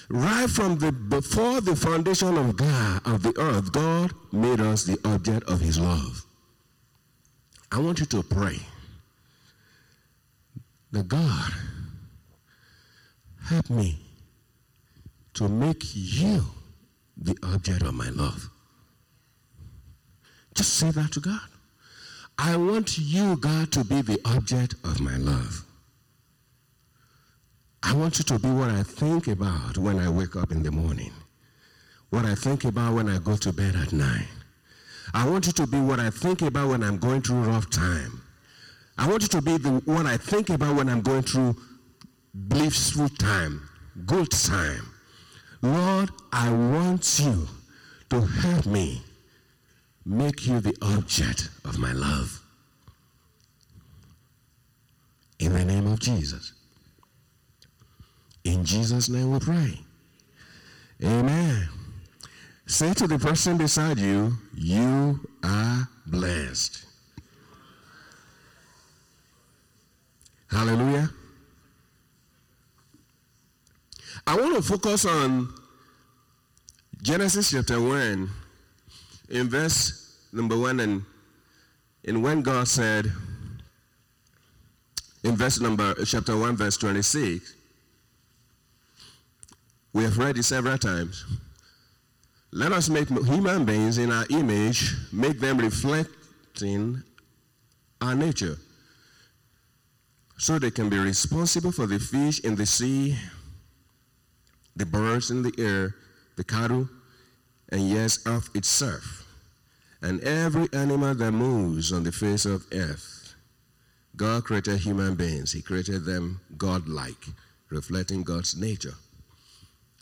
Right 0.10 0.50
from 0.50 0.78
the 0.78 0.92
before 0.92 1.62
the 1.62 1.76
foundation 1.76 2.38
of 2.38 2.58
God 2.58 3.02
of 3.06 3.24
the 3.24 3.34
earth, 3.40 3.72
God 3.72 4.12
made 4.32 4.60
us 4.60 4.84
the 4.84 5.00
object 5.06 5.50
of 5.50 5.62
his 5.62 5.80
love. 5.80 6.26
I 7.72 7.80
want 7.80 8.00
you 8.00 8.06
to 8.08 8.24
pray 8.24 8.60
that 10.92 11.08
God 11.08 11.52
help 13.46 13.70
me 13.70 13.98
to 15.36 15.48
make 15.48 15.84
you 15.94 16.44
the 17.16 17.38
object 17.44 17.84
of 17.84 17.94
my 17.94 18.10
love. 18.10 18.50
Just 20.54 20.74
say 20.74 20.92
that 20.92 21.14
to 21.14 21.22
God. 21.22 21.51
I 22.44 22.58
want 22.58 22.98
you, 22.98 23.38
God, 23.38 23.72
to 23.74 23.84
be 23.84 24.02
the 24.02 24.20
object 24.26 24.74
of 24.84 25.00
my 25.00 25.16
love. 25.18 25.64
I 27.84 27.94
want 27.94 28.18
you 28.18 28.24
to 28.26 28.40
be 28.40 28.50
what 28.50 28.72
I 28.72 28.82
think 28.82 29.28
about 29.28 29.78
when 29.78 30.00
I 30.00 30.10
wake 30.10 30.36
up 30.36 30.52
in 30.52 30.64
the 30.64 30.72
morning, 30.72 31.12
what 32.10 32.26
I 32.26 32.34
think 32.34 32.66
about 32.66 32.96
when 32.96 33.08
I 33.10 33.20
go 33.20 33.36
to 33.38 33.54
bed 33.54 33.76
at 33.76 33.94
night. 33.94 34.26
I 35.14 35.30
want 35.30 35.46
you 35.46 35.54
to 35.54 35.68
be 35.68 35.80
what 35.80 36.00
I 36.00 36.10
think 36.10 36.42
about 36.42 36.70
when 36.70 36.82
I'm 36.82 36.98
going 36.98 37.22
through 37.22 37.44
rough 37.44 37.70
time. 37.70 38.24
I 38.98 39.08
want 39.08 39.22
you 39.22 39.30
to 39.30 39.42
be 39.44 39.58
the 39.60 39.70
what 39.86 40.08
I 40.08 40.18
think 40.18 40.50
about 40.50 40.76
when 40.76 40.90
I'm 40.90 41.02
going 41.02 41.22
through 41.22 41.56
blissful 42.34 43.10
time, 43.10 43.70
good 44.08 44.32
time. 44.32 44.90
Lord, 45.62 46.10
I 46.34 46.52
want 46.52 47.20
you 47.20 47.48
to 48.10 48.22
help 48.22 48.66
me 48.66 49.04
make 50.06 50.48
you 50.48 50.60
the 50.60 50.76
object 50.82 51.50
of 51.66 51.78
my 51.78 51.92
love. 51.92 52.42
In 55.40 55.54
the 55.54 55.66
name 55.66 55.88
of 55.88 56.00
Jesus. 56.00 56.54
In 58.44 58.66
Jesus' 58.66 59.10
name 59.10 59.32
we 59.32 59.40
pray. 59.40 59.80
Amen. 61.04 61.68
Say 62.68 62.94
to 62.94 63.08
the 63.08 63.20
person 63.20 63.58
beside 63.58 64.00
you, 64.00 64.34
you 64.56 65.20
are 65.44 65.88
blessed. 66.06 66.86
Hallelujah. 70.50 71.10
I 74.28 74.36
want 74.36 74.56
to 74.56 74.62
focus 74.62 75.06
on 75.06 75.54
Genesis 77.02 77.52
chapter 77.52 77.82
1 77.82 78.30
in 79.32 79.50
verse 79.50 80.28
number 80.34 80.58
1 80.58 80.80
and 80.82 81.04
in 82.04 82.22
when 82.22 82.42
God 82.42 82.68
said 82.68 83.12
in 85.24 85.36
verse 85.36 85.60
number 85.60 85.94
chapter 86.06 86.38
1 86.38 86.58
verse 86.58 86.78
26 86.78 87.56
we 89.94 90.04
have 90.04 90.18
read 90.18 90.38
it 90.38 90.44
several 90.44 90.78
times. 90.78 91.26
Let 92.54 92.72
us 92.72 92.88
make 92.88 93.10
human 93.10 93.66
beings 93.66 93.98
in 93.98 94.12
our 94.12 94.26
image 94.30 94.96
make 95.12 95.40
them 95.40 95.58
reflecting 95.58 97.04
our 98.02 98.16
nature 98.16 98.58
so 100.38 100.60
they 100.60 100.72
can 100.72 100.90
be 100.90 100.98
responsible 100.98 101.72
for 101.72 101.88
the 101.88 102.00
fish 102.00 102.40
in 102.40 102.56
the 102.56 102.66
sea 102.66 103.18
the 104.76 104.86
birds 104.86 105.30
in 105.30 105.44
the 105.44 105.54
air 105.58 105.96
the 106.36 106.44
cattle 106.44 106.90
and 107.72 107.90
yes 107.90 108.20
earth 108.26 108.50
itself 108.56 109.26
and 110.02 110.22
every 110.22 110.68
animal 110.74 111.14
that 111.16 111.32
moves 111.32 111.92
on 111.92 112.04
the 112.04 112.12
face 112.12 112.46
of 112.46 112.66
earth 112.74 113.22
God 114.16 114.44
created 114.44 114.80
human 114.80 115.16
beings. 115.16 115.52
He 115.52 115.62
created 115.62 116.06
them 116.06 116.42
God-like, 116.58 117.26
reflecting 117.70 118.24
God's 118.24 118.56
nature. 118.56 118.96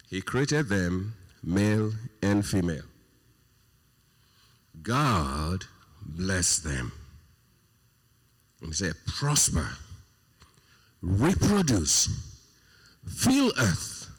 He 0.10 0.22
created 0.22 0.68
them 0.68 1.14
male 1.44 1.94
and 2.22 2.46
female. 2.46 2.84
God 4.82 5.66
blessed 6.02 6.64
them. 6.64 6.92
He 8.62 8.74
said, 8.74 8.96
prosper, 9.06 9.70
reproduce, 11.02 12.10
fill 13.08 13.54
earth, 13.58 14.10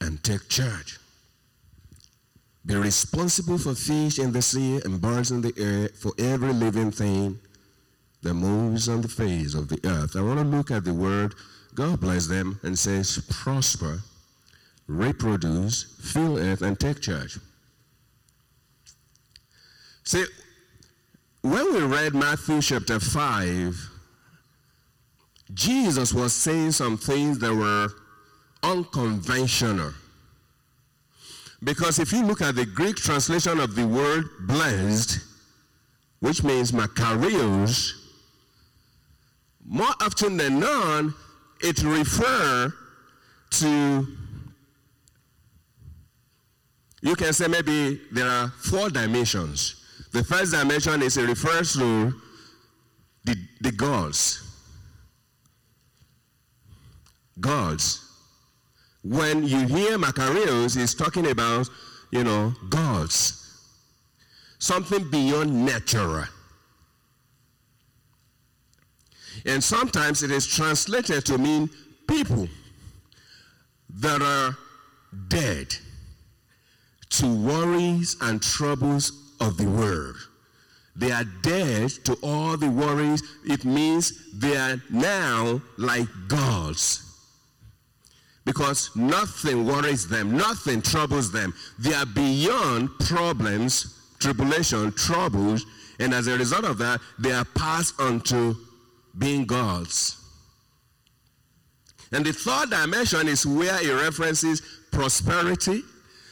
and 0.00 0.22
take 0.22 0.48
charge. 0.48 0.98
Be 2.66 2.76
responsible 2.76 3.58
for 3.58 3.74
fish 3.74 4.18
in 4.18 4.32
the 4.32 4.40
sea 4.40 4.80
and 4.84 5.00
birds 5.00 5.30
in 5.30 5.42
the 5.42 5.52
air, 5.58 5.88
for 5.88 6.12
every 6.18 6.52
living 6.52 6.90
thing 6.90 7.38
that 8.22 8.34
moves 8.34 8.88
on 8.88 9.02
the 9.02 9.08
face 9.08 9.54
of 9.54 9.68
the 9.68 9.78
earth. 9.84 10.16
I 10.16 10.22
want 10.22 10.38
to 10.40 10.44
look 10.44 10.70
at 10.70 10.84
the 10.84 10.94
word 10.94 11.34
God 11.74 12.00
bless 12.00 12.28
them 12.28 12.60
and 12.62 12.78
says, 12.78 13.18
prosper, 13.28 14.00
reproduce, 14.86 15.96
fill 16.00 16.38
earth, 16.38 16.62
and 16.62 16.78
take 16.78 17.00
charge. 17.00 17.38
See, 20.04 20.24
when 21.42 21.74
we 21.74 21.82
read 21.82 22.14
Matthew 22.14 22.62
chapter 22.62 23.00
5, 23.00 23.90
Jesus 25.52 26.12
was 26.12 26.32
saying 26.32 26.72
some 26.72 26.96
things 26.96 27.38
that 27.40 27.54
were 27.54 27.88
unconventional. 28.62 29.92
Because 31.64 31.98
if 31.98 32.12
you 32.12 32.24
look 32.24 32.42
at 32.42 32.56
the 32.56 32.66
Greek 32.66 32.96
translation 32.96 33.58
of 33.58 33.74
the 33.74 33.86
word 33.86 34.26
blessed, 34.40 35.18
which 36.20 36.44
means 36.44 36.72
makarios, 36.72 37.92
more 39.64 39.94
often 40.00 40.36
than 40.36 40.60
not, 40.60 41.06
it 41.62 41.82
refers 41.82 42.72
to, 43.50 44.06
you 47.00 47.16
can 47.16 47.32
say 47.32 47.48
maybe 47.48 47.98
there 48.12 48.28
are 48.28 48.48
four 48.48 48.90
dimensions. 48.90 49.82
The 50.12 50.22
first 50.22 50.52
dimension 50.52 51.02
is 51.02 51.16
it 51.16 51.26
refers 51.26 51.72
to 51.74 52.12
the, 53.24 53.36
the 53.62 53.72
gods. 53.72 54.42
Gods. 57.40 58.03
When 59.04 59.44
you 59.46 59.66
hear 59.66 59.98
makarios, 59.98 60.76
he's 60.76 60.94
talking 60.94 61.30
about, 61.30 61.68
you 62.10 62.24
know, 62.24 62.54
gods. 62.70 63.40
Something 64.58 65.10
beyond 65.10 65.66
natural. 65.66 66.24
And 69.44 69.62
sometimes 69.62 70.22
it 70.22 70.30
is 70.30 70.46
translated 70.46 71.26
to 71.26 71.36
mean 71.36 71.68
people 72.08 72.48
that 74.00 74.22
are 74.22 74.56
dead 75.28 75.68
to 77.10 77.26
worries 77.26 78.16
and 78.22 78.42
troubles 78.42 79.34
of 79.40 79.58
the 79.58 79.68
world. 79.68 80.16
They 80.96 81.12
are 81.12 81.24
dead 81.42 81.90
to 82.04 82.16
all 82.22 82.56
the 82.56 82.70
worries. 82.70 83.22
It 83.44 83.66
means 83.66 84.32
they 84.32 84.56
are 84.56 84.82
now 84.90 85.60
like 85.76 86.08
gods. 86.26 87.03
Because 88.44 88.94
nothing 88.94 89.64
worries 89.64 90.06
them, 90.06 90.36
nothing 90.36 90.82
troubles 90.82 91.32
them. 91.32 91.54
They 91.78 91.94
are 91.94 92.06
beyond 92.06 92.90
problems, 93.00 94.12
tribulation, 94.18 94.92
troubles, 94.92 95.64
and 95.98 96.12
as 96.12 96.26
a 96.26 96.36
result 96.36 96.64
of 96.64 96.78
that, 96.78 97.00
they 97.18 97.32
are 97.32 97.44
passed 97.44 97.98
on 98.00 98.20
to 98.22 98.56
being 99.16 99.46
gods. 99.46 100.20
And 102.12 102.24
the 102.24 102.32
third 102.32 102.70
dimension 102.70 103.28
is 103.28 103.46
where 103.46 103.82
it 103.82 103.92
references 103.92 104.60
prosperity, 104.92 105.82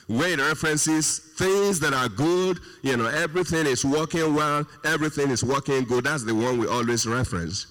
where 0.07 0.31
it 0.31 0.39
references 0.39 1.19
things 1.37 1.81
that 1.81 1.95
are 1.95 2.09
good, 2.09 2.59
you 2.83 2.97
know, 2.97 3.07
everything 3.07 3.67
is 3.67 3.85
working 3.85 4.35
well, 4.35 4.67
everything 4.85 5.31
is 5.31 5.43
working 5.43 5.85
good. 5.85 6.05
That's 6.05 6.25
the 6.25 6.35
one 6.35 6.59
we 6.59 6.67
always 6.67 7.07
reference. 7.07 7.67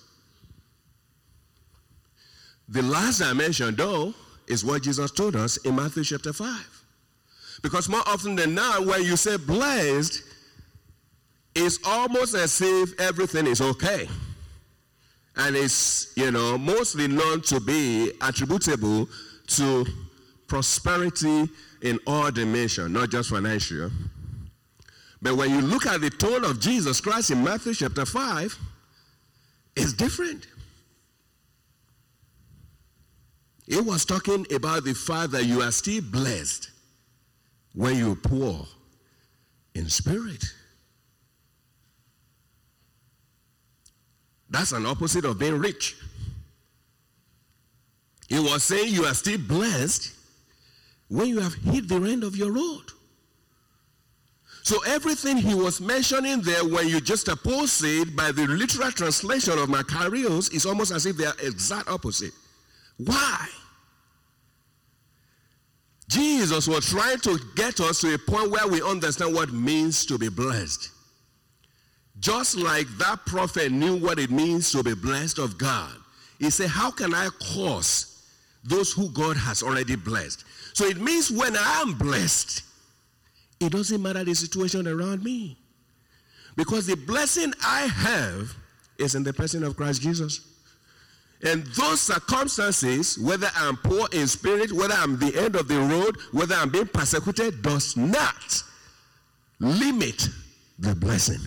The 2.68 2.82
last 2.82 3.20
dimension, 3.20 3.76
though, 3.76 4.14
is 4.52 4.66
what 4.66 4.84
Jesus 4.84 5.12
told 5.12 5.36
us 5.36 5.58
in 5.58 5.76
Matthew 5.76 6.04
chapter 6.04 6.34
5. 6.34 6.84
Because 7.64 7.88
more 7.88 8.02
often 8.06 8.36
than 8.36 8.54
not, 8.54 8.86
when 8.86 9.04
you 9.04 9.16
say 9.16 9.38
blessed, 9.38 10.24
it's 11.56 11.80
almost 11.86 12.36
as 12.36 12.60
if 12.62 13.00
everything 13.00 13.48
is 13.48 13.62
okay. 13.62 14.10
And 15.38 15.56
it's, 15.56 16.12
you 16.18 16.32
know, 16.32 16.58
mostly 16.58 17.08
known 17.08 17.42
to 17.44 17.62
be 17.62 18.12
attributable 18.22 19.08
to 19.48 19.86
prosperity 20.48 21.48
in 21.82 21.98
all 22.06 22.30
dimensions, 22.30 22.92
not 22.92 23.10
just 23.10 23.30
financial. 23.30 23.90
But 25.22 25.38
when 25.38 25.52
you 25.52 25.62
look 25.62 25.86
at 25.86 26.02
the 26.02 26.10
tone 26.10 26.44
of 26.44 26.60
Jesus 26.60 27.00
Christ 27.00 27.32
in 27.32 27.42
Matthew 27.42 27.74
chapter 27.74 28.06
5, 28.06 28.58
it's 29.78 29.94
different. 29.94 30.48
It 33.68 33.86
was 33.86 34.06
talking 34.06 34.46
about 34.54 34.84
the 34.84 34.94
fact 34.94 35.32
that 35.32 35.46
you 35.46 35.62
are 35.62 35.72
still 35.72 36.02
blessed 36.02 36.72
when 37.74 37.98
you're 37.98 38.16
poor 38.16 38.66
in 39.76 39.90
spirit. 39.90 40.44
That's 44.50 44.74
an 44.74 44.86
opposite 44.86 45.24
of 45.24 45.40
being 45.40 45.58
rich. 45.58 45.96
He 48.28 48.40
was 48.40 48.64
saying 48.64 48.94
you 48.94 49.06
are 49.06 49.14
still 49.14 49.38
blessed 49.38 50.14
when 51.08 51.28
you 51.28 51.40
have 51.40 51.54
hit 51.54 51.88
the 51.88 51.96
end 51.96 52.24
of 52.24 52.36
your 52.36 52.52
road. 52.52 52.84
So 54.64 54.78
everything 54.86 55.38
he 55.38 55.56
was 55.56 55.82
mentioning 55.82 56.42
there, 56.42 56.64
when 56.64 56.88
you 56.88 57.02
just 57.02 57.28
oppose 57.28 57.84
it 57.84 58.16
by 58.16 58.32
the 58.32 58.46
literal 58.48 58.92
translation 58.92 59.58
of 59.58 59.70
makarios, 59.70 60.54
is 60.54 60.66
almost 60.66 60.92
as 60.92 61.06
if 61.06 61.18
they 61.18 61.26
are 61.26 61.36
exact 61.42 61.90
opposite. 61.90 62.34
Why? 63.06 63.48
Jesus 66.08 66.68
was 66.68 66.90
trying 66.90 67.20
to 67.20 67.40
get 67.56 67.80
us 67.80 68.02
to 68.02 68.14
a 68.14 68.18
point 68.18 68.52
where 68.52 68.68
we 68.68 68.82
understand 68.82 69.34
what 69.34 69.50
it 69.50 69.56
means 69.56 70.06
to 70.06 70.18
be 70.18 70.30
blessed. 70.30 70.90
Just 72.20 72.58
like 72.58 72.88
that 72.98 73.26
prophet 73.26 73.72
knew 73.72 73.96
what 73.96 74.20
it 74.20 74.30
means 74.30 74.72
to 74.74 74.84
be 74.84 74.94
blessed 74.94 75.40
of 75.40 75.58
God. 75.58 75.94
He 76.38 76.50
said, 76.50 76.68
How 76.68 76.92
can 76.92 77.14
I 77.14 77.30
curse 77.54 78.28
those 78.64 78.92
who 78.92 79.10
God 79.10 79.38
has 79.38 79.64
already 79.64 79.96
blessed? 79.96 80.44
So 80.74 80.86
it 80.86 80.98
means 80.98 81.32
when 81.32 81.56
I 81.56 81.82
am 81.82 81.94
blessed, 81.94 82.64
it 83.60 83.72
doesn't 83.72 84.02
matter 84.02 84.24
the 84.24 84.36
situation 84.36 84.88
around 84.88 85.24
me. 85.24 85.58
Because 86.58 86.86
the 86.86 86.98
blessing 86.98 87.54
I 87.66 87.88
have 87.88 88.54
is 88.98 89.16
in 89.16 89.24
the 89.24 89.34
person 89.34 89.64
of 89.64 89.78
Christ 89.78 90.02
Jesus. 90.02 90.51
And 91.44 91.66
those 91.68 92.02
circumstances, 92.02 93.18
whether 93.18 93.50
I'm 93.56 93.76
poor 93.78 94.08
in 94.12 94.28
spirit, 94.28 94.72
whether 94.72 94.94
I'm 94.94 95.18
the 95.18 95.36
end 95.36 95.56
of 95.56 95.68
the 95.68 95.80
road, 95.80 96.18
whether 96.32 96.54
I'm 96.54 96.70
being 96.70 96.88
persecuted, 96.88 97.64
does 97.64 97.98
not 97.98 98.64
limit 99.60 100.28
the 100.78 100.94
blessing 100.94 101.40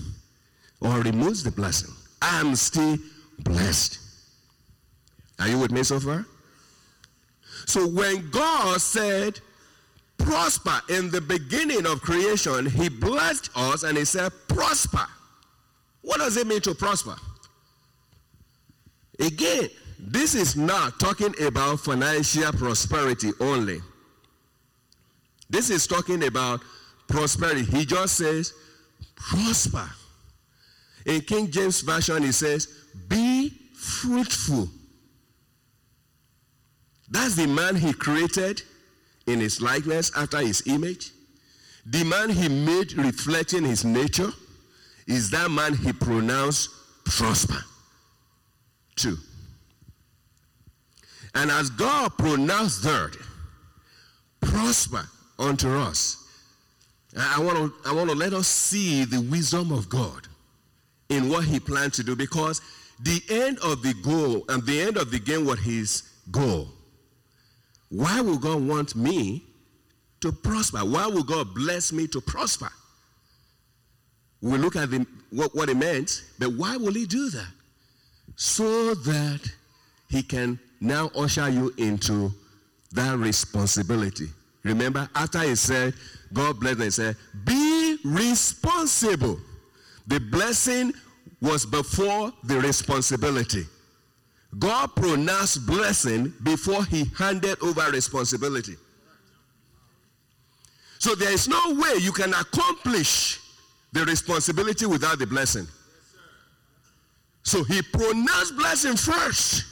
or 0.81 1.01
removes 1.01 1.45
the 1.45 1.53
blessing. 1.53 1.95
I 2.21 2.41
am 2.41 2.57
still 2.57 2.99
blessed. 3.41 4.01
Are 5.39 5.49
you 5.49 5.59
with 5.59 5.71
me 5.71 5.83
so 5.83 6.01
far? 6.01 6.27
So 7.67 7.87
when 7.87 8.31
God 8.31 8.81
said, 8.81 9.41
prosper 10.19 10.81
in 10.89 11.11
the 11.11 11.21
beginning 11.21 11.87
of 11.87 12.01
creation, 12.01 12.67
he 12.67 12.89
blessed 12.89 13.51
us 13.57 13.85
and 13.85 13.97
he 13.97 14.05
said, 14.05 14.33
prosper. 14.49 15.07
What 16.03 16.19
does 16.19 16.37
it 16.37 16.47
mean 16.47 16.61
to 16.63 16.75
prosper? 16.75 17.17
Again, 19.21 19.71
this 20.07 20.35
is 20.35 20.55
not 20.55 21.01
talking 21.01 21.35
about 21.43 21.81
financial 21.81 22.53
prosperity 22.53 23.31
only. 23.40 23.81
This 25.49 25.71
is 25.71 25.87
talking 25.87 26.25
about 26.25 26.61
prosperity. 27.09 27.64
He 27.64 27.87
just 27.87 28.17
says, 28.17 28.53
prosper. 29.17 29.88
In 31.07 31.21
King 31.23 31.51
James 31.51 31.81
Version, 31.81 32.23
he 32.23 32.33
says, 32.33 32.69
be 33.09 33.51
fruitful. 33.75 34.69
That's 37.11 37.35
the 37.37 37.47
man 37.47 37.77
he 37.77 37.93
created 37.93 38.62
in 39.27 39.40
his 39.40 39.61
likeness 39.61 40.11
after 40.17 40.38
his 40.38 40.67
image. 40.67 41.12
The 41.87 42.05
man 42.05 42.29
he 42.29 42.49
made 42.49 42.93
reflecting 42.95 43.64
his 43.64 43.85
nature 43.85 44.31
is 45.07 45.31
that 45.31 45.51
man 45.51 45.75
he 45.75 45.93
pronounced 45.93 46.71
prosper. 47.05 47.62
Two. 48.97 49.17
And 51.35 51.51
as 51.51 51.70
God 51.70 52.16
pronounced 52.16 52.83
that, 52.85 53.16
prosper 54.40 55.09
unto 55.38 55.68
us. 55.68 56.29
I 57.16 57.40
want 57.40 57.57
to 57.57 57.88
I 57.88 57.92
want 57.92 58.11
to 58.11 58.16
let 58.16 58.33
us 58.33 58.49
see 58.49 59.05
the 59.05 59.20
wisdom 59.20 59.73
of 59.73 59.88
God 59.88 60.27
in 61.09 61.29
what 61.29 61.44
he 61.44 61.61
planned 61.61 61.92
to 61.94 62.03
do 62.03 62.16
because 62.16 62.61
the 63.01 63.20
end 63.31 63.59
of 63.59 63.83
the 63.83 63.94
goal 64.03 64.44
and 64.49 64.64
the 64.64 64.81
end 64.81 64.97
of 64.97 65.11
the 65.11 65.18
game 65.18 65.44
was 65.44 65.61
his 65.61 66.03
goal. 66.31 66.68
Why 67.90 68.20
would 68.20 68.40
God 68.40 68.66
want 68.66 68.97
me 68.97 69.44
to 70.20 70.33
prosper? 70.33 70.79
Why 70.79 71.07
would 71.07 71.27
God 71.27 71.55
bless 71.55 71.92
me 71.92 72.07
to 72.09 72.20
prosper? 72.20 72.70
We 74.40 74.59
look 74.59 74.77
at 74.77 74.90
the, 74.90 75.07
what, 75.31 75.55
what 75.55 75.68
it 75.68 75.77
meant, 75.77 76.25
but 76.38 76.53
why 76.53 76.77
will 76.77 76.92
he 76.92 77.07
do 77.07 77.31
that? 77.31 77.53
So 78.37 78.94
that 78.94 79.40
he 80.09 80.23
can 80.23 80.59
now 80.81 81.11
usher 81.17 81.49
you 81.49 81.73
into 81.79 82.33
that 82.93 83.19
responsibility. 83.19 84.29
Remember, 84.63 85.09
after 85.15 85.41
he 85.41 85.57
said, 85.57 85.95
God 86.33 86.59
bless 86.59 86.77
them, 86.77 86.85
he 86.85 86.91
said, 86.91 87.17
be 87.45 87.99
responsible. 88.05 89.39
The 90.07 90.21
blessing 90.21 90.93
was 91.41 91.67
before 91.67 92.33
the 92.45 92.61
responsibility. 92.61 93.65
God 94.59 94.95
pronounced 94.95 95.67
blessing 95.67 96.33
before 96.43 96.85
he 96.85 97.05
handed 97.19 97.61
over 97.63 97.91
responsibility. 97.91 98.77
So 100.99 101.15
there 101.15 101.33
is 101.33 101.49
no 101.49 101.75
way 101.75 101.97
you 102.01 102.13
can 102.13 102.33
accomplish 102.33 103.41
the 103.93 104.05
responsibility 104.05 104.87
without 104.87 105.19
the 105.19 105.27
blessing. 105.27 105.67
So 107.43 107.63
he 107.65 107.83
pronounced 107.83 108.57
blessing 108.57 108.97
first. 108.97 109.65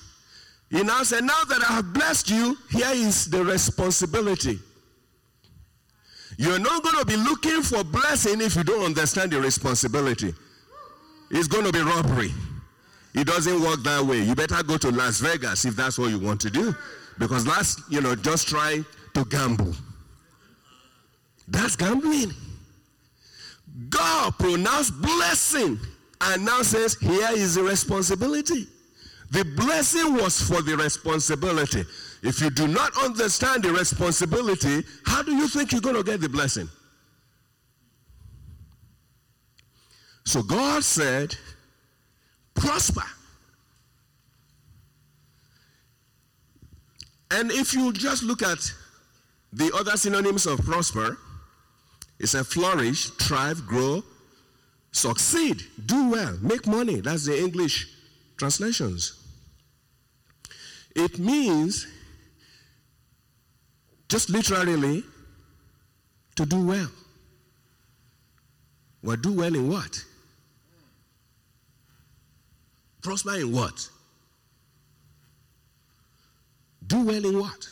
He 0.73 0.83
now 0.83 1.03
said, 1.03 1.23
Now 1.25 1.45
that 1.45 1.63
I 1.69 1.75
have 1.75 1.93
blessed 1.93 2.31
you, 2.31 2.57
here 2.71 2.91
is 2.91 3.29
the 3.29 3.45
responsibility. 3.45 4.59
You're 6.39 6.59
not 6.59 6.83
going 6.83 6.99
to 6.99 7.05
be 7.05 7.17
looking 7.17 7.61
for 7.61 7.85
blessing 7.85 8.41
if 8.41 8.57
you 8.57 8.65
don't 8.65 8.83
understand 8.83 9.33
the 9.33 9.41
responsibility. 9.41 10.35
It's 11.31 11.47
going 11.47 11.67
to 11.67 11.73
be 11.73 11.81
robbery. 11.81 12.33
It 13.15 13.27
doesn't 13.27 13.61
work 13.61 13.83
that 13.83 14.03
way. 14.03 14.23
You 14.23 14.35
better 14.35 14.63
go 14.63 14.79
to 14.79 14.91
Las 14.91 15.21
Vegas 15.21 15.67
if 15.67 15.77
that's 15.77 15.99
what 15.99 16.11
you 16.11 16.19
want 16.19 16.41
to 16.41 16.51
do. 16.51 16.75
Because 17.19 17.47
last, 17.47 17.81
you 17.91 18.01
know, 18.01 18.15
just 18.15 18.49
try 18.49 18.81
to 19.13 19.25
gamble. 19.27 19.75
That's 21.49 21.77
gambling. 21.77 22.33
God 23.91 24.39
pronounced 24.39 24.99
blessing 25.03 25.79
and 26.23 26.45
now 26.47 26.63
says, 26.63 26.95
here 26.95 27.29
is 27.33 27.57
the 27.57 27.63
responsibility. 27.63 28.67
The 29.33 29.45
blessing 29.57 30.13
was 30.13 30.43
for 30.43 30.61
the 30.61 30.77
responsibility. 30.77 31.87
If 32.23 32.43
you 32.43 32.51
do 32.51 32.69
not 32.69 32.93
understand 33.03 33.63
the 33.63 33.73
responsibility, 33.73 34.85
how 35.07 35.23
do 35.23 35.35
you 35.35 35.49
think 35.49 35.73
you're 35.73 35.81
going 35.81 35.97
to 35.97 36.03
get 36.03 36.21
the 36.21 36.29
blessing? 36.29 36.69
So 40.27 40.43
God 40.43 40.85
said, 40.85 41.35
prosper. 42.55 43.05
And 47.31 47.51
if 47.53 47.73
you 47.73 47.91
just 47.95 48.23
look 48.23 48.43
at 48.43 48.59
the 49.51 49.73
other 49.75 49.97
synonyms 49.97 50.45
of 50.45 50.63
prosper, 50.63 51.17
it's 52.19 52.35
a 52.35 52.45
flourish, 52.45 53.09
thrive, 53.13 53.67
grow, 53.67 54.05
succeed, 54.91 55.63
do 55.87 56.11
well, 56.11 56.37
make 56.43 56.67
money. 56.67 57.01
That's 57.01 57.25
the 57.25 57.41
English 57.41 57.89
translations. 58.37 59.21
It 60.95 61.19
means 61.19 61.87
just 64.09 64.29
literally 64.29 65.03
to 66.37 66.47
do 66.47 66.67
well. 66.67 66.91
Well, 69.03 69.17
do 69.17 69.33
well 69.33 69.55
in 69.55 69.69
what? 69.69 70.05
Prosper 73.03 73.37
in 73.37 73.53
what? 73.53 73.89
Do 76.87 77.05
well 77.05 77.25
in 77.25 77.39
what? 77.39 77.69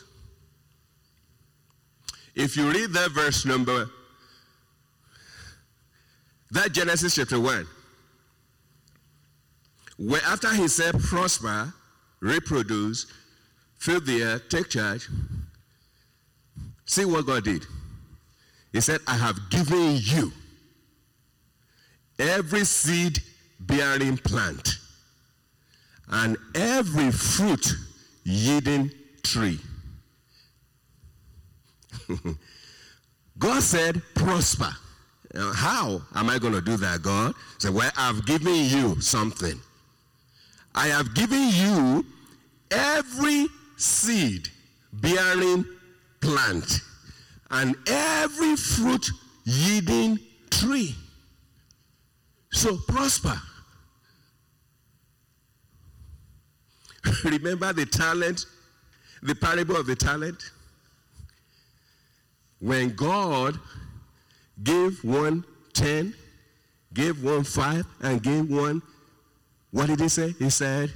If 2.35 2.57
you 2.57 2.69
read 2.69 2.91
that 2.93 3.11
verse 3.11 3.45
number, 3.45 3.89
that 6.51 6.71
Genesis 6.71 7.15
chapter 7.15 7.39
1, 7.39 7.67
where 9.97 10.21
after 10.25 10.53
he 10.53 10.67
said, 10.67 10.99
prosper, 10.99 11.73
reproduce, 12.21 13.07
fill 13.77 13.99
the 14.01 14.23
earth, 14.23 14.49
take 14.49 14.69
charge, 14.69 15.09
see 16.85 17.05
what 17.05 17.25
God 17.25 17.43
did. 17.43 17.65
He 18.71 18.79
said, 18.79 19.01
I 19.07 19.17
have 19.17 19.49
given 19.49 19.97
you 19.97 20.31
every 22.17 22.63
seed 22.63 23.19
bearing 23.59 24.17
plant 24.17 24.77
and 26.09 26.37
every 26.55 27.11
fruit 27.11 27.73
yielding 28.23 28.91
tree. 29.23 29.59
God 33.39 33.63
said, 33.63 34.01
prosper. 34.13 34.69
Now, 35.33 35.51
how 35.53 36.01
am 36.15 36.29
I 36.29 36.37
going 36.37 36.53
to 36.53 36.61
do 36.61 36.77
that, 36.77 37.01
God? 37.01 37.33
He 37.55 37.59
said, 37.59 37.73
well, 37.73 37.91
I've 37.97 38.25
given 38.25 38.53
you 38.53 38.99
something. 39.01 39.59
I 40.75 40.87
have 40.87 41.13
given 41.15 41.49
you 41.49 42.05
every 42.71 43.47
seed 43.77 44.47
bearing 44.93 45.65
plant 46.21 46.81
and 47.49 47.75
every 47.87 48.55
fruit 48.55 49.09
yielding 49.43 50.19
tree. 50.49 50.95
So 52.51 52.77
prosper. 52.87 53.39
Remember 57.23 57.73
the 57.73 57.85
talent, 57.85 58.45
the 59.23 59.35
parable 59.35 59.75
of 59.75 59.85
the 59.85 59.95
talent? 59.95 60.51
When 62.59 62.95
God 62.95 63.59
gave 64.63 65.03
one 65.03 65.43
ten, 65.73 66.13
gave 66.93 67.23
one 67.23 67.43
5, 67.43 67.85
and 68.01 68.21
gave 68.21 68.49
one, 68.49 68.81
what 69.71 69.87
did 69.87 69.99
he 69.99 70.09
say? 70.09 70.33
He 70.37 70.49
said, 70.49 70.91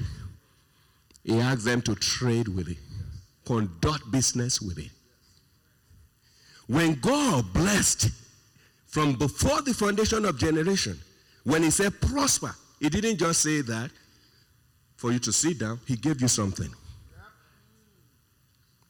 he 1.25 1.39
asked 1.39 1.65
them 1.65 1.81
to 1.81 1.95
trade 1.95 2.47
with 2.47 2.69
it, 2.69 2.77
conduct 3.45 4.11
business 4.11 4.61
with 4.61 4.77
it. 4.77 4.91
When 6.67 6.93
God 7.01 7.51
blessed 7.51 8.09
from 8.87 9.15
before 9.15 9.61
the 9.63 9.73
foundation 9.73 10.23
of 10.23 10.37
generation, 10.37 10.99
when 11.43 11.63
he 11.63 11.71
said 11.71 11.99
prosper, 11.99 12.55
he 12.79 12.89
didn't 12.89 13.17
just 13.17 13.41
say 13.41 13.61
that 13.61 13.89
for 14.97 15.11
you 15.11 15.19
to 15.19 15.33
sit 15.33 15.59
down, 15.59 15.79
he 15.87 15.95
gave 15.95 16.21
you 16.21 16.27
something. 16.27 16.69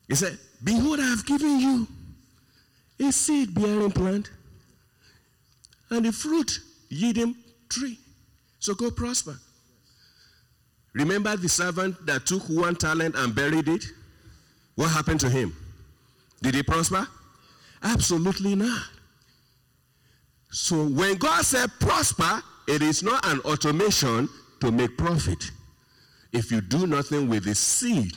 He 0.07 0.15
said, 0.15 0.37
Behold, 0.63 0.99
I 0.99 1.03
have 1.03 1.25
given 1.25 1.59
you 1.59 1.87
a 2.99 3.11
seed 3.11 3.55
bearing 3.55 3.91
plant 3.91 4.29
and 5.89 6.05
a 6.05 6.11
fruit 6.11 6.59
yielding 6.89 7.35
tree. 7.69 7.97
So 8.59 8.73
go 8.73 8.91
prosper. 8.91 9.37
Remember 10.95 11.35
the 11.35 11.49
servant 11.49 12.05
that 12.05 12.25
took 12.25 12.43
one 12.43 12.75
talent 12.75 13.15
and 13.17 13.35
buried 13.35 13.67
it? 13.67 13.85
What 14.75 14.91
happened 14.91 15.19
to 15.19 15.29
him? 15.29 15.53
Did 16.41 16.55
he 16.55 16.63
prosper? 16.63 17.05
Absolutely 17.83 18.55
not. 18.55 18.81
So 20.51 20.87
when 20.87 21.17
God 21.17 21.43
said 21.43 21.69
prosper, 21.81 22.41
it 22.67 22.81
is 22.81 23.03
not 23.03 23.27
an 23.27 23.41
automation 23.41 24.29
to 24.61 24.71
make 24.71 24.97
profit. 24.97 25.51
If 26.31 26.49
you 26.49 26.61
do 26.61 26.87
nothing 26.87 27.27
with 27.27 27.43
the 27.43 27.55
seed 27.55 28.13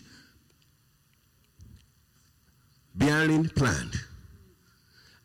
bearing 2.95 3.49
plant 3.49 3.97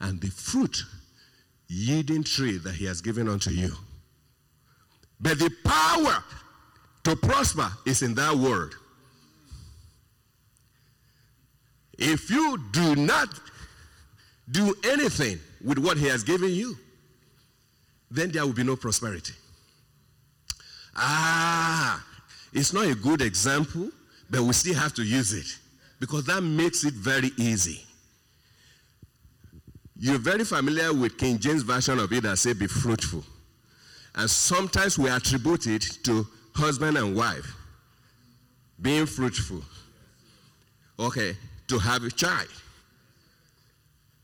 and 0.02 0.20
the 0.20 0.30
fruit 0.30 0.84
yielding 1.68 2.24
tree 2.24 2.58
that 2.58 2.74
he 2.74 2.86
has 2.86 3.00
given 3.00 3.30
unto 3.30 3.52
you. 3.52 3.72
But 5.20 5.38
the 5.38 5.52
power 5.64 6.24
to 7.04 7.16
prosper 7.16 7.70
is 7.86 8.02
in 8.02 8.14
that 8.16 8.36
word. 8.36 8.74
If 11.98 12.30
you 12.30 12.58
do 12.72 12.96
not 12.96 13.28
do 14.50 14.74
anything 14.84 15.40
with 15.64 15.78
what 15.78 15.98
he 15.98 16.08
has 16.08 16.24
given 16.24 16.50
you, 16.50 16.76
then 18.10 18.32
there 18.32 18.46
will 18.46 18.54
be 18.54 18.64
no 18.64 18.76
prosperity. 18.76 19.34
Ah, 20.96 22.04
it's 22.52 22.74
not 22.74 22.86
a 22.86 22.96
good 22.96 23.22
example, 23.22 23.90
but 24.30 24.42
we 24.42 24.54
still 24.54 24.76
have 24.76 24.94
to 24.94 25.04
use 25.04 25.34
it 25.34 25.58
because 26.00 26.26
that 26.26 26.42
makes 26.42 26.84
it 26.84 26.94
very 26.94 27.32
easy. 27.38 27.84
You're 29.98 30.20
very 30.20 30.44
familiar 30.44 30.94
with 30.94 31.18
King 31.18 31.40
James 31.40 31.64
version 31.64 32.00
of 32.00 32.12
it 32.12 32.24
that 32.24 32.38
say 32.38 32.54
be 32.54 32.68
fruitful. 32.68 33.24
And 34.16 34.30
sometimes 34.30 35.00
we 35.00 35.10
attribute 35.10 35.66
it 35.66 35.84
to 36.04 36.28
husband 36.56 36.98
and 36.98 37.16
wife 37.16 37.56
being 38.82 39.06
fruitful. 39.06 39.62
Okay, 41.00 41.36
to 41.68 41.80
have 41.80 42.04
a 42.04 42.12
child. 42.12 42.50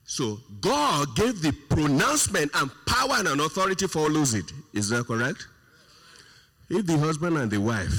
So 0.05 0.39
God 0.59 1.15
gave 1.15 1.41
the 1.41 1.51
pronouncement 1.69 2.51
and 2.55 2.71
power 2.87 3.15
and 3.17 3.27
an 3.27 3.39
authority 3.39 3.87
follows 3.87 4.33
it. 4.33 4.51
Is 4.73 4.89
that 4.89 5.05
correct? 5.05 5.47
If 6.69 6.85
the 6.85 6.97
husband 6.97 7.37
and 7.37 7.49
the 7.49 7.59
wife 7.59 7.93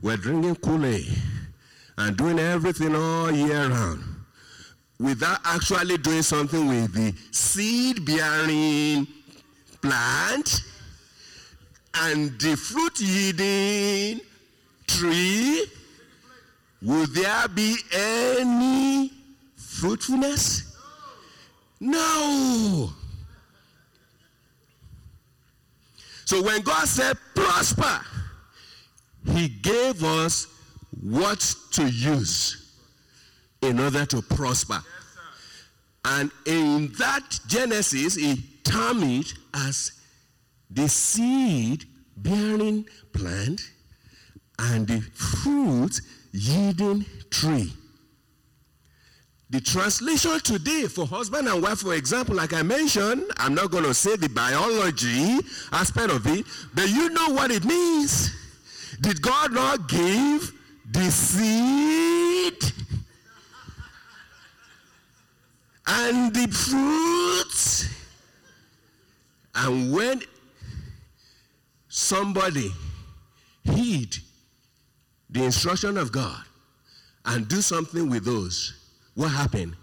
were 0.00 0.16
drinking 0.16 0.56
Kool-Aid 0.56 1.06
and 1.98 2.16
doing 2.16 2.38
everything 2.38 2.94
all 2.94 3.30
year 3.30 3.68
round 3.68 4.04
without 4.98 5.38
actually 5.44 5.98
doing 5.98 6.22
something 6.22 6.66
with 6.66 6.92
the 6.94 7.14
seed 7.30 8.04
bearing 8.04 9.06
plant 9.82 10.62
and 12.02 12.38
the 12.40 12.56
fruit 12.56 13.00
yielding 13.00 14.20
tree, 14.86 15.66
would 16.82 17.12
there 17.14 17.48
be 17.48 17.76
any 17.92 19.12
fruitfulness? 19.56 20.76
No. 21.80 22.90
So 26.24 26.42
when 26.42 26.60
God 26.62 26.86
said 26.88 27.16
prosper, 27.34 28.00
He 29.32 29.48
gave 29.48 30.02
us 30.04 30.46
what 31.02 31.54
to 31.72 31.88
use 31.88 32.72
in 33.62 33.78
order 33.80 34.06
to 34.06 34.22
prosper. 34.22 34.82
and 36.04 36.30
in 36.44 36.92
that 36.98 37.40
Genesis, 37.48 38.14
he 38.14 38.36
termed 38.62 39.02
it 39.02 39.34
as 39.52 39.92
the 40.70 40.88
seed 40.88 41.84
bearing 42.16 42.86
plant 43.12 43.60
and 44.58 44.86
the 44.86 45.00
fruit 45.00 46.00
yielding 46.32 47.04
tree. 47.30 47.72
The 49.48 49.60
translation 49.60 50.40
today 50.40 50.86
for 50.88 51.06
husband 51.06 51.46
and 51.46 51.62
wife, 51.62 51.78
for 51.78 51.94
example, 51.94 52.34
like 52.34 52.52
I 52.52 52.62
mentioned, 52.62 53.24
I'm 53.36 53.54
not 53.54 53.70
going 53.70 53.84
to 53.84 53.94
say 53.94 54.16
the 54.16 54.28
biology 54.28 55.38
aspect 55.70 56.10
of 56.10 56.26
it, 56.26 56.44
but 56.74 56.88
you 56.88 57.10
know 57.10 57.28
what 57.28 57.52
it 57.52 57.64
means. 57.64 58.34
Did 59.00 59.22
God 59.22 59.52
not 59.52 59.88
give 59.88 60.52
the 60.90 61.10
seed 61.10 62.54
and 65.86 66.34
the 66.34 66.48
fruit? 66.48 67.88
And 69.54 69.92
when 69.92 70.22
somebody 71.96 72.70
heed 73.64 74.14
the 75.30 75.42
instruction 75.42 75.96
of 75.96 76.12
God 76.12 76.42
and 77.24 77.48
do 77.48 77.62
something 77.62 78.10
with 78.10 78.22
those, 78.22 78.74
what 79.14 79.28
happened? 79.28 79.74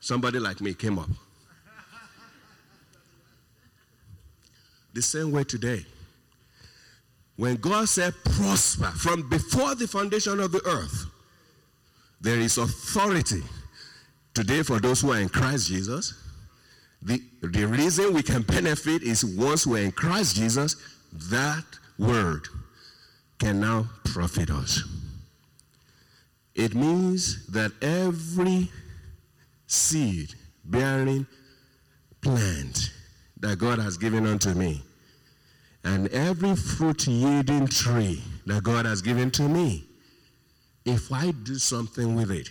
Somebody 0.00 0.38
like 0.38 0.60
me 0.60 0.74
came 0.74 0.98
up. 0.98 1.08
The 4.92 5.00
same 5.00 5.32
way 5.32 5.44
today. 5.44 5.86
When 7.36 7.56
God 7.56 7.88
said 7.88 8.12
prosper 8.24 8.88
from 8.88 9.30
before 9.30 9.74
the 9.74 9.88
foundation 9.88 10.40
of 10.40 10.52
the 10.52 10.64
earth, 10.66 11.06
there 12.20 12.38
is 12.38 12.58
authority 12.58 13.42
today 14.34 14.62
for 14.62 14.78
those 14.78 15.00
who 15.00 15.12
are 15.12 15.20
in 15.20 15.30
Christ 15.30 15.68
Jesus. 15.68 16.12
The, 17.00 17.22
the 17.40 17.66
reason 17.66 18.12
we 18.12 18.22
can 18.22 18.42
benefit 18.42 19.02
is 19.02 19.24
once 19.24 19.66
we're 19.66 19.84
in 19.84 19.92
Christ 19.92 20.36
Jesus, 20.36 20.76
that 21.12 21.64
word 21.98 22.48
can 23.38 23.60
now 23.60 23.86
profit 24.04 24.50
us. 24.50 24.82
It 26.54 26.74
means 26.74 27.46
that 27.46 27.72
every 27.82 28.68
seed 29.66 30.34
bearing 30.64 31.26
plant 32.20 32.90
that 33.40 33.58
God 33.58 33.78
has 33.78 33.96
given 33.96 34.26
unto 34.26 34.52
me, 34.54 34.82
and 35.84 36.08
every 36.08 36.56
fruit 36.56 37.06
yielding 37.06 37.68
tree 37.68 38.22
that 38.46 38.64
God 38.64 38.84
has 38.86 39.00
given 39.00 39.30
to 39.32 39.42
me, 39.42 39.84
if 40.84 41.12
I 41.12 41.30
do 41.30 41.54
something 41.54 42.16
with 42.16 42.30
it, 42.30 42.50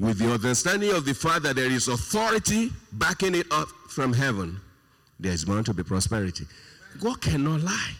with 0.00 0.18
the 0.18 0.32
understanding 0.32 0.90
of 0.90 1.04
the 1.04 1.14
fact 1.14 1.44
that 1.44 1.54
there 1.54 1.70
is 1.70 1.86
authority 1.86 2.70
backing 2.92 3.36
it 3.36 3.46
up 3.52 3.68
from 3.88 4.12
heaven, 4.12 4.60
there 5.20 5.32
is 5.32 5.44
going 5.44 5.62
to 5.64 5.72
be 5.72 5.84
prosperity. 5.84 6.46
God 7.00 7.20
cannot 7.20 7.60
lie. 7.60 7.92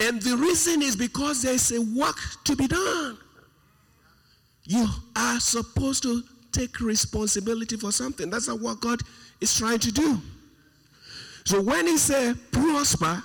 And 0.00 0.20
the 0.22 0.36
reason 0.36 0.80
is 0.80 0.96
because 0.96 1.42
there 1.42 1.52
is 1.52 1.70
a 1.72 1.80
work 1.80 2.16
to 2.44 2.56
be 2.56 2.66
done. 2.66 3.18
You 4.64 4.86
are 5.14 5.38
supposed 5.40 6.02
to 6.04 6.22
take 6.52 6.80
responsibility 6.80 7.76
for 7.76 7.92
something. 7.92 8.30
That's 8.30 8.48
not 8.48 8.60
what 8.60 8.80
God 8.80 9.00
is 9.40 9.56
trying 9.56 9.78
to 9.80 9.92
do. 9.92 10.20
So 11.44 11.60
when 11.60 11.86
he 11.86 11.98
said 11.98 12.36
prosper, 12.50 13.22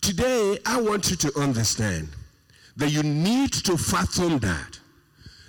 today 0.00 0.58
I 0.64 0.80
want 0.80 1.10
you 1.10 1.16
to 1.16 1.38
understand 1.38 2.08
that 2.76 2.90
you 2.90 3.02
need 3.02 3.52
to 3.52 3.76
fathom 3.76 4.38
that. 4.38 4.78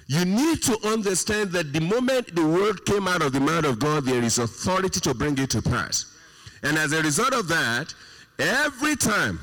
You 0.07 0.23
need 0.23 0.63
to 0.63 0.87
understand 0.87 1.51
that 1.51 1.73
the 1.73 1.81
moment 1.81 2.33
the 2.33 2.45
word 2.45 2.85
came 2.85 3.07
out 3.07 3.21
of 3.21 3.33
the 3.33 3.41
mouth 3.41 3.65
of 3.65 3.79
God, 3.79 4.05
there 4.05 4.23
is 4.23 4.37
authority 4.37 5.01
to 5.01 5.13
bring 5.13 5.37
it 5.37 5.49
to 5.51 5.61
pass. 5.61 6.05
And 6.63 6.77
as 6.77 6.93
a 6.93 7.01
result 7.01 7.33
of 7.33 7.49
that, 7.49 7.93
every 8.39 8.95
time 8.95 9.37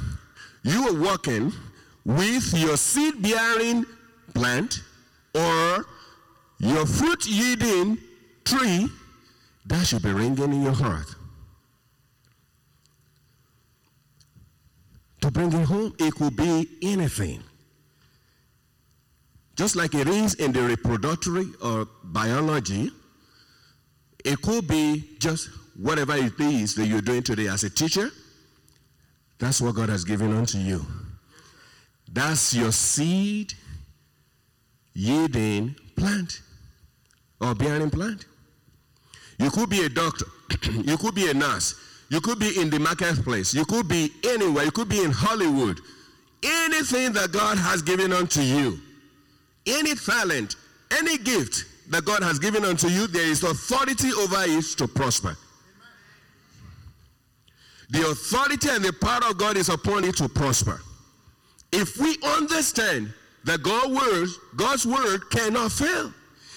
you 0.63 0.89
are 0.89 1.01
walking 1.01 1.53
with 2.07 2.55
your 2.55 2.79
seed 2.79 3.23
bearing 3.23 3.85
plant 4.35 4.83
or 5.35 5.87
your 6.59 6.87
fruit 6.87 7.27
yielding 7.27 7.99
tree, 8.45 8.89
that 9.67 9.87
should 9.87 10.03
be 10.03 10.13
ringing 10.13 10.53
in 10.53 10.63
your 10.63 10.73
heart. 10.73 11.15
To 15.21 15.31
bring 15.31 15.53
it 15.53 15.65
home, 15.65 15.95
it 15.99 16.15
could 16.15 16.37
be 16.37 16.69
anything. 16.83 17.43
Just 19.57 19.77
like 19.77 19.95
it 19.95 20.09
is 20.09 20.35
in 20.35 20.53
the 20.53 20.61
reproductory 20.61 21.55
or 21.63 21.89
biology, 22.03 22.91
it 24.25 24.41
could 24.43 24.67
be 24.67 25.17
just 25.19 25.49
whatever 25.77 26.17
it 26.17 26.39
is 26.41 26.75
that 26.75 26.87
you're 26.87 27.01
doing 27.01 27.23
today 27.23 27.49
as 27.49 27.65
a 27.65 27.71
teacher 27.71 28.11
that's 29.39 29.61
what 29.61 29.75
God 29.75 29.89
has 29.89 30.05
given 30.05 30.33
unto 30.35 30.59
you. 30.59 30.85
That's 32.11 32.55
your 32.55 32.73
seed 32.73 33.53
yielding 34.95 35.75
plant 35.97 36.41
or 37.41 37.55
bearing 37.55 37.91
plant. 37.91 38.27
You 39.39 39.51
could 39.51 39.69
be 39.69 39.85
a 39.85 39.89
doctor, 39.89 40.27
you 40.71 40.97
could 40.97 41.15
be 41.15 41.29
a 41.29 41.35
nurse, 41.35 41.75
you 42.09 42.21
could 42.21 42.39
be 42.39 42.61
in 42.61 42.71
the 42.71 42.79
marketplace, 42.79 43.53
you 43.53 43.65
could 43.65 43.89
be 43.89 44.11
anywhere, 44.25 44.65
you 44.65 44.71
could 44.71 44.89
be 44.89 45.03
in 45.03 45.11
Hollywood. 45.11 45.81
Anything 46.43 47.13
that 47.15 47.33
God 47.33 47.59
has 47.59 47.83
given 47.83 48.13
unto 48.13 48.41
you, 48.41 48.79
any 49.67 49.95
talent, 49.95 50.57
any 50.91 51.19
gift 51.19 51.65
that 51.91 52.05
God 52.05 52.23
has 52.23 52.39
given 52.39 52.65
unto 52.65 52.89
you, 52.89 53.07
there 53.07 53.27
is 53.27 53.43
authority 53.43 54.13
over 54.13 54.43
it 54.47 54.65
to 54.79 54.89
prosper. 54.89 55.37
The 57.91 58.09
authority 58.09 58.69
and 58.71 58.85
the 58.85 58.93
power 58.93 59.21
of 59.31 59.39
God 59.39 59.57
is 59.57 59.69
upon 59.69 60.05
it 60.05 60.17
to 60.17 60.29
prosper. 60.29 60.81
If 61.73 61.99
we 61.99 62.17
understand 62.25 63.13
that 63.45 63.63
God 63.63 63.91
word, 63.93 64.29
God's 64.57 64.87
word 64.87 65.31
cannot 65.31 65.73
fail. 65.73 66.13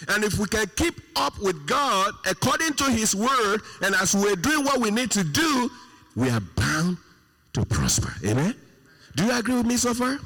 And 0.08 0.24
if 0.24 0.38
we 0.38 0.46
can 0.48 0.68
keep 0.76 0.96
up 1.16 1.40
with 1.40 1.68
God 1.68 2.14
according 2.30 2.74
to 2.74 2.86
his 2.86 3.16
word, 3.16 3.62
and 3.82 3.96
as 3.96 4.16
we're 4.16 4.36
doing 4.36 4.64
what 4.64 4.80
we 4.80 4.92
need 4.92 5.12
to 5.12 5.24
do, 5.24 5.70
we 6.16 6.30
are 6.30 6.42
bound 6.56 6.98
to 7.54 7.66
prosper. 7.66 8.14
Amen? 8.26 8.56
Do 9.16 9.26
you 9.26 9.32
agree 9.32 9.56
with 9.56 9.66
me 9.66 9.78
so 9.78 9.94
far? 9.94 10.20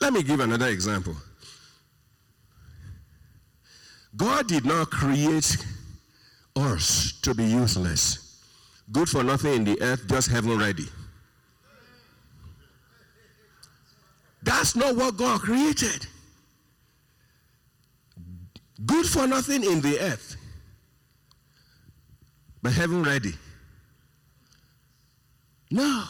Let 0.00 0.12
me 0.12 0.22
give 0.22 0.40
another 0.40 0.68
example. 0.68 1.16
God 4.16 4.46
did 4.46 4.64
not 4.64 4.90
create 4.90 5.56
us 6.56 7.12
to 7.22 7.34
be 7.34 7.44
useless. 7.44 8.42
Good 8.90 9.08
for 9.08 9.22
nothing 9.22 9.54
in 9.54 9.64
the 9.64 9.80
earth, 9.82 10.08
just 10.08 10.30
heaven 10.30 10.58
ready. 10.58 10.86
That's 14.42 14.74
not 14.74 14.96
what 14.96 15.16
God 15.16 15.40
created. 15.40 16.06
Good 18.86 19.06
for 19.06 19.26
nothing 19.26 19.64
in 19.64 19.80
the 19.80 19.98
earth, 20.00 20.36
but 22.62 22.72
heaven 22.72 23.02
ready. 23.02 23.34
No. 25.70 26.04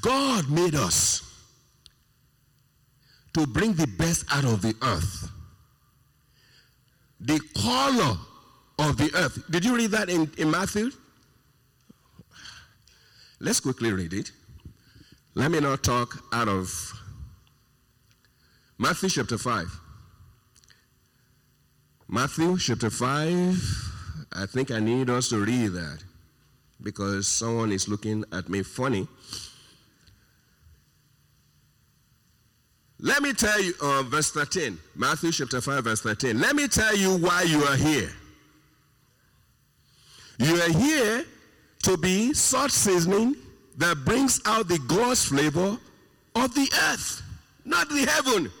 God 0.00 0.48
made 0.48 0.74
us 0.74 1.31
to 3.34 3.46
bring 3.46 3.74
the 3.74 3.86
best 3.86 4.24
out 4.32 4.44
of 4.44 4.62
the 4.62 4.74
earth. 4.82 5.30
The 7.20 7.40
color 7.62 8.18
of 8.78 8.96
the 8.96 9.10
earth. 9.14 9.42
Did 9.50 9.64
you 9.64 9.76
read 9.76 9.92
that 9.92 10.08
in, 10.08 10.30
in 10.38 10.50
Matthew? 10.50 10.90
Let's 13.40 13.60
quickly 13.60 13.92
read 13.92 14.12
it. 14.12 14.30
Let 15.34 15.50
me 15.50 15.60
not 15.60 15.82
talk 15.82 16.22
out 16.32 16.48
of 16.48 16.70
Matthew 18.78 19.08
chapter 19.08 19.38
5. 19.38 19.80
Matthew 22.08 22.58
chapter 22.58 22.90
5. 22.90 23.82
I 24.34 24.46
think 24.46 24.70
I 24.70 24.80
need 24.80 25.08
us 25.08 25.28
to 25.30 25.38
read 25.38 25.68
that 25.68 26.02
because 26.82 27.26
someone 27.28 27.72
is 27.72 27.88
looking 27.88 28.24
at 28.32 28.48
me 28.48 28.62
funny. 28.62 29.08
Let 33.04 33.20
me 33.20 33.32
tell 33.32 33.60
you, 33.60 33.74
uh, 33.82 34.04
verse 34.04 34.30
13, 34.30 34.78
Matthew 34.94 35.32
chapter 35.32 35.60
5, 35.60 35.82
verse 35.82 36.00
13. 36.02 36.38
Let 36.38 36.54
me 36.54 36.68
tell 36.68 36.96
you 36.96 37.16
why 37.16 37.42
you 37.42 37.60
are 37.64 37.74
here. 37.74 38.08
You 40.38 40.54
are 40.54 40.70
here 40.70 41.24
to 41.82 41.96
be 41.96 42.32
salt 42.32 42.70
seasoning 42.70 43.34
that 43.76 44.04
brings 44.04 44.40
out 44.46 44.68
the 44.68 44.78
God's 44.86 45.24
flavor 45.24 45.76
of 46.36 46.54
the 46.54 46.70
earth, 46.92 47.22
not 47.64 47.88
the 47.88 48.06
heaven. 48.06 48.52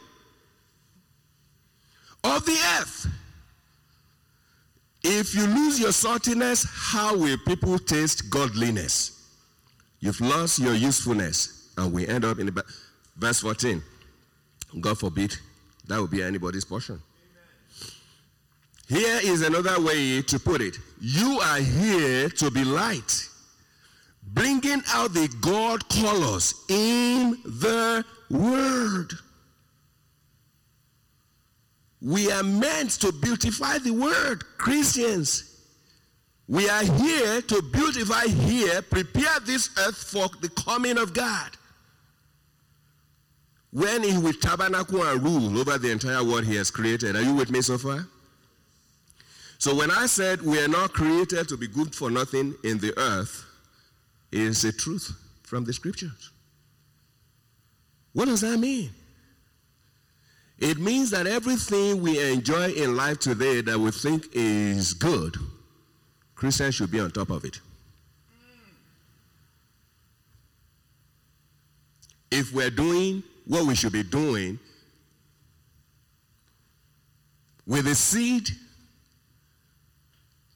Of 2.24 2.44
the 2.44 2.58
earth. 2.80 3.06
If 5.04 5.36
you 5.36 5.46
lose 5.46 5.78
your 5.78 5.90
saltiness, 5.90 6.66
how 6.68 7.16
will 7.16 7.38
people 7.46 7.78
taste 7.78 8.28
godliness? 8.28 9.24
You've 10.00 10.20
lost 10.20 10.58
your 10.58 10.74
usefulness. 10.74 11.72
And 11.78 11.92
we 11.92 12.08
end 12.08 12.24
up 12.24 12.40
in 12.40 12.46
the, 12.46 12.64
verse 13.16 13.40
14. 13.40 13.80
God 14.80 14.98
forbid 14.98 15.36
that 15.86 16.00
would 16.00 16.10
be 16.10 16.22
anybody's 16.22 16.64
portion. 16.64 17.00
Here 18.88 19.20
is 19.22 19.42
another 19.42 19.80
way 19.80 20.22
to 20.22 20.38
put 20.38 20.60
it. 20.60 20.76
You 21.00 21.40
are 21.40 21.58
here 21.58 22.28
to 22.28 22.50
be 22.50 22.64
light, 22.64 23.28
bringing 24.22 24.82
out 24.88 25.14
the 25.14 25.28
God 25.40 25.88
colors 25.88 26.54
in 26.68 27.38
the 27.44 28.04
Word. 28.30 29.12
We 32.00 32.30
are 32.32 32.42
meant 32.42 32.90
to 33.00 33.12
beautify 33.12 33.78
the 33.78 33.92
Word, 33.92 34.44
Christians. 34.58 35.48
We 36.48 36.68
are 36.68 36.82
here 36.82 37.40
to 37.40 37.62
beautify 37.62 38.26
here, 38.26 38.82
prepare 38.82 39.40
this 39.46 39.70
earth 39.78 39.96
for 39.96 40.28
the 40.40 40.48
coming 40.50 40.98
of 40.98 41.14
God. 41.14 41.50
When 43.72 44.02
he 44.02 44.18
will 44.18 44.34
tabernacle 44.34 45.02
and 45.02 45.22
rule 45.22 45.58
over 45.58 45.78
the 45.78 45.90
entire 45.90 46.22
world 46.22 46.44
he 46.44 46.56
has 46.56 46.70
created. 46.70 47.16
Are 47.16 47.22
you 47.22 47.34
with 47.34 47.50
me 47.50 47.62
so 47.62 47.78
far? 47.78 48.06
So 49.56 49.74
when 49.74 49.90
I 49.90 50.06
said 50.06 50.42
we 50.42 50.62
are 50.62 50.68
not 50.68 50.92
created 50.92 51.48
to 51.48 51.56
be 51.56 51.68
good 51.68 51.94
for 51.94 52.10
nothing 52.10 52.54
in 52.64 52.78
the 52.78 52.92
earth, 52.98 53.46
is 54.30 54.64
a 54.64 54.72
truth 54.72 55.12
from 55.42 55.64
the 55.64 55.72
scriptures. 55.72 56.30
What 58.12 58.26
does 58.26 58.40
that 58.40 58.58
mean? 58.58 58.90
It 60.58 60.78
means 60.78 61.10
that 61.10 61.26
everything 61.26 62.02
we 62.02 62.32
enjoy 62.32 62.70
in 62.72 62.96
life 62.96 63.20
today 63.20 63.60
that 63.62 63.78
we 63.78 63.90
think 63.90 64.26
is 64.32 64.94
good, 64.94 65.36
Christians 66.34 66.74
should 66.74 66.90
be 66.90 67.00
on 67.00 67.10
top 67.10 67.30
of 67.30 67.44
it. 67.44 67.60
If 72.30 72.52
we're 72.52 72.70
doing 72.70 73.22
what 73.46 73.66
we 73.66 73.74
should 73.74 73.92
be 73.92 74.02
doing 74.02 74.58
with 77.66 77.84
the 77.84 77.94
seed 77.94 78.48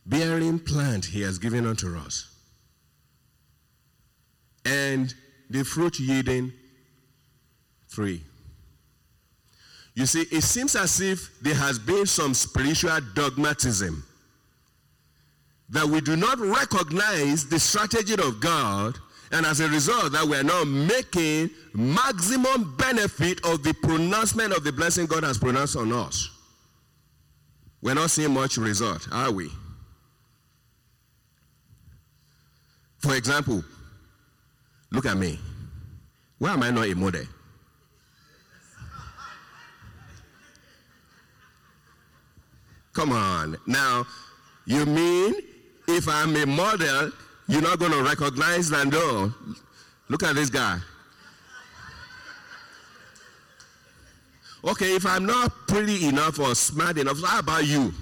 bearing 0.05 0.59
plant 0.59 1.05
he 1.05 1.23
has 1.23 1.39
given 1.39 1.67
unto 1.67 1.97
us 1.97 2.33
and 4.65 5.15
the 5.51 5.65
fruit 5.65 5.99
yielding 5.99 6.53
tree. 7.91 8.23
You 9.95 10.07
see, 10.07 10.23
it 10.31 10.43
seems 10.43 10.77
as 10.77 11.01
if 11.01 11.41
there 11.41 11.55
has 11.55 11.79
been 11.79 12.07
some 12.07 12.35
spiritual 12.35 12.99
dogmatism 13.15 14.05
that 15.71 15.87
we 15.87 16.01
do 16.01 16.17
not 16.17 16.39
recognize 16.39 17.49
the 17.49 17.59
strategy 17.59 18.15
of 18.15 18.41
God 18.41 18.99
and 19.33 19.45
as 19.45 19.61
a 19.61 19.69
result 19.69 20.13
that 20.13 20.25
we 20.25 20.37
are 20.37 20.45
not 20.45 20.67
making 20.67 21.51
maximum 21.75 22.77
benefit 22.77 23.45
of 23.45 23.63
the 23.63 23.75
pronouncement 23.83 24.53
of 24.57 24.65
the 24.65 24.73
blessing 24.73 25.07
God 25.07 25.25
has 25.25 25.39
pronounced 25.39 25.77
on 25.77 25.93
us. 25.93 26.31
We're 27.83 27.95
not 27.95 28.11
seeing 28.11 28.33
much 28.33 28.57
result, 28.57 29.07
are 29.13 29.31
we? 29.31 29.51
For 32.99 33.15
example, 33.15 33.63
look 34.91 35.07
at 35.07 35.17
me. 35.17 35.39
Why 36.39 36.53
am 36.53 36.63
I 36.63 36.71
not 36.71 36.87
a 36.87 36.95
model? 36.95 37.25
Come 42.93 43.13
on. 43.13 43.59
Now, 43.67 44.07
you 44.65 44.87
mean 44.87 45.35
if 45.87 46.09
I'm 46.09 46.35
a 46.35 46.47
model, 46.47 47.13
you're 47.49 47.63
not 47.63 47.79
going 47.79 47.93
to 47.93 48.03
recognize? 48.03 48.71
No. 48.71 49.33
Look 50.09 50.23
at 50.23 50.35
this 50.35 50.51
guy. 50.51 50.79
Okay, 54.65 54.97
if 54.97 55.07
I'm 55.07 55.25
not 55.27 55.69
pretty 55.69 56.09
enough 56.09 56.41
or 56.41 56.55
smart 56.55 56.99
enough, 56.99 57.23
how 57.23 57.39
about 57.39 57.65
you? 57.65 57.93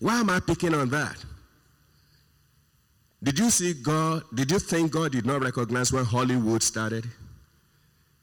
Why 0.00 0.20
am 0.20 0.30
I 0.30 0.40
picking 0.40 0.74
on 0.74 0.88
that? 0.90 1.16
Did 3.22 3.38
you 3.38 3.50
see 3.50 3.74
God? 3.74 4.22
Did 4.32 4.50
you 4.50 4.58
think 4.58 4.92
God 4.92 5.12
did 5.12 5.26
not 5.26 5.42
recognize 5.42 5.92
when 5.92 6.04
Hollywood 6.04 6.62
started? 6.62 7.04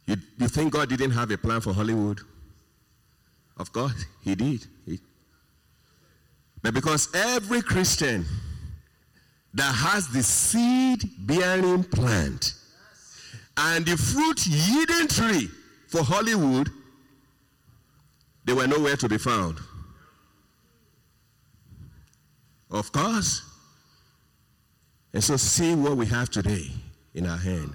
You, 0.08 0.16
you 0.40 0.48
think 0.48 0.74
God 0.74 0.90
didn't 0.90 1.12
have 1.12 1.30
a 1.32 1.38
plan 1.38 1.62
for 1.62 1.74
Hollywood? 1.74 2.22
Of 3.58 3.72
course, 3.72 4.06
He 4.22 4.36
did. 4.36 4.66
He, 4.86 5.00
but 6.62 6.74
because 6.74 7.14
every 7.14 7.62
Christian 7.62 8.26
that 9.56 9.74
has 9.74 10.10
the 10.10 10.22
seed 10.22 11.02
bearing 11.20 11.84
plant 11.84 12.54
and 13.58 13.86
the 13.86 13.96
fruit 13.96 14.46
yielding 14.46 15.08
tree 15.08 15.50
for 15.88 16.04
Hollywood, 16.04 16.70
they 18.44 18.54
were 18.54 18.68
nowhere 18.68 18.98
to 18.98 19.08
be 19.08 19.18
found. 19.18 19.58
Of 22.70 22.92
course. 22.92 23.42
And 25.14 25.24
so, 25.24 25.38
see 25.38 25.74
what 25.74 25.96
we 25.96 26.06
have 26.08 26.30
today 26.30 26.70
in 27.14 27.26
our 27.26 27.38
hand. 27.38 27.74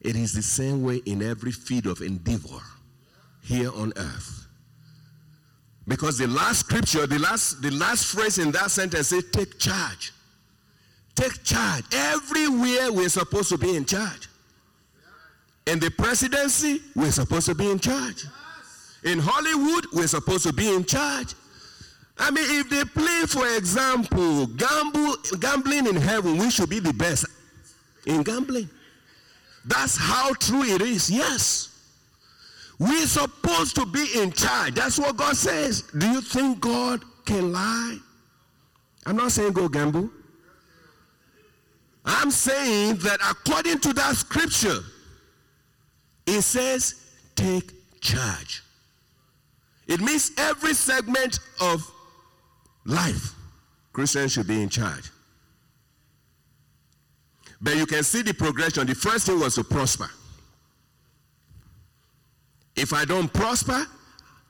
It 0.00 0.14
is 0.14 0.32
the 0.32 0.42
same 0.42 0.84
way 0.84 1.02
in 1.04 1.20
every 1.20 1.50
field 1.50 1.86
of 1.86 2.00
endeavor 2.00 2.60
here 3.42 3.72
on 3.74 3.92
earth. 3.96 4.43
Because 5.86 6.18
the 6.18 6.26
last 6.26 6.60
scripture, 6.60 7.06
the 7.06 7.18
last, 7.18 7.60
the 7.60 7.70
last 7.70 8.06
phrase 8.06 8.38
in 8.38 8.50
that 8.52 8.70
sentence 8.70 9.08
says, 9.08 9.24
take 9.32 9.58
charge. 9.58 10.12
Take 11.14 11.42
charge. 11.44 11.84
Everywhere 11.92 12.92
we're 12.92 13.08
supposed 13.08 13.50
to 13.50 13.58
be 13.58 13.76
in 13.76 13.84
charge. 13.84 14.28
In 15.66 15.78
the 15.78 15.90
presidency, 15.90 16.80
we're 16.94 17.10
supposed 17.10 17.46
to 17.46 17.54
be 17.54 17.70
in 17.70 17.78
charge. 17.78 18.24
In 19.04 19.18
Hollywood, 19.18 19.86
we're 19.92 20.06
supposed 20.06 20.46
to 20.46 20.52
be 20.52 20.74
in 20.74 20.84
charge. 20.84 21.34
I 22.18 22.30
mean, 22.30 22.44
if 22.48 22.70
they 22.70 22.84
play, 22.84 23.22
for 23.26 23.46
example, 23.56 24.46
gamble, 24.46 25.16
gambling 25.40 25.86
in 25.86 25.96
heaven, 25.96 26.38
we 26.38 26.50
should 26.50 26.70
be 26.70 26.78
the 26.78 26.92
best 26.92 27.26
in 28.06 28.22
gambling. 28.22 28.68
That's 29.64 29.96
how 29.96 30.32
true 30.34 30.62
it 30.62 30.80
is, 30.80 31.10
yes. 31.10 31.73
We're 32.78 33.06
supposed 33.06 33.76
to 33.76 33.86
be 33.86 34.06
in 34.16 34.32
charge. 34.32 34.74
That's 34.74 34.98
what 34.98 35.16
God 35.16 35.36
says. 35.36 35.82
Do 35.82 36.08
you 36.10 36.20
think 36.20 36.60
God 36.60 37.04
can 37.24 37.52
lie? 37.52 37.98
I'm 39.06 39.16
not 39.16 39.32
saying 39.32 39.52
go 39.52 39.68
gamble. 39.68 40.10
I'm 42.04 42.30
saying 42.30 42.96
that 42.96 43.20
according 43.30 43.78
to 43.80 43.92
that 43.94 44.16
scripture, 44.16 44.80
it 46.26 46.42
says 46.42 46.94
take 47.34 47.72
charge. 48.00 48.62
It 49.86 50.00
means 50.00 50.32
every 50.38 50.74
segment 50.74 51.38
of 51.60 51.90
life, 52.84 53.34
Christians 53.92 54.32
should 54.32 54.46
be 54.46 54.62
in 54.62 54.68
charge. 54.68 55.10
But 57.60 57.76
you 57.76 57.86
can 57.86 58.02
see 58.02 58.22
the 58.22 58.34
progression. 58.34 58.86
The 58.86 58.94
first 58.94 59.26
thing 59.26 59.40
was 59.40 59.54
to 59.54 59.64
prosper. 59.64 60.10
If 62.76 62.92
I 62.92 63.04
don't 63.04 63.32
prosper, 63.32 63.86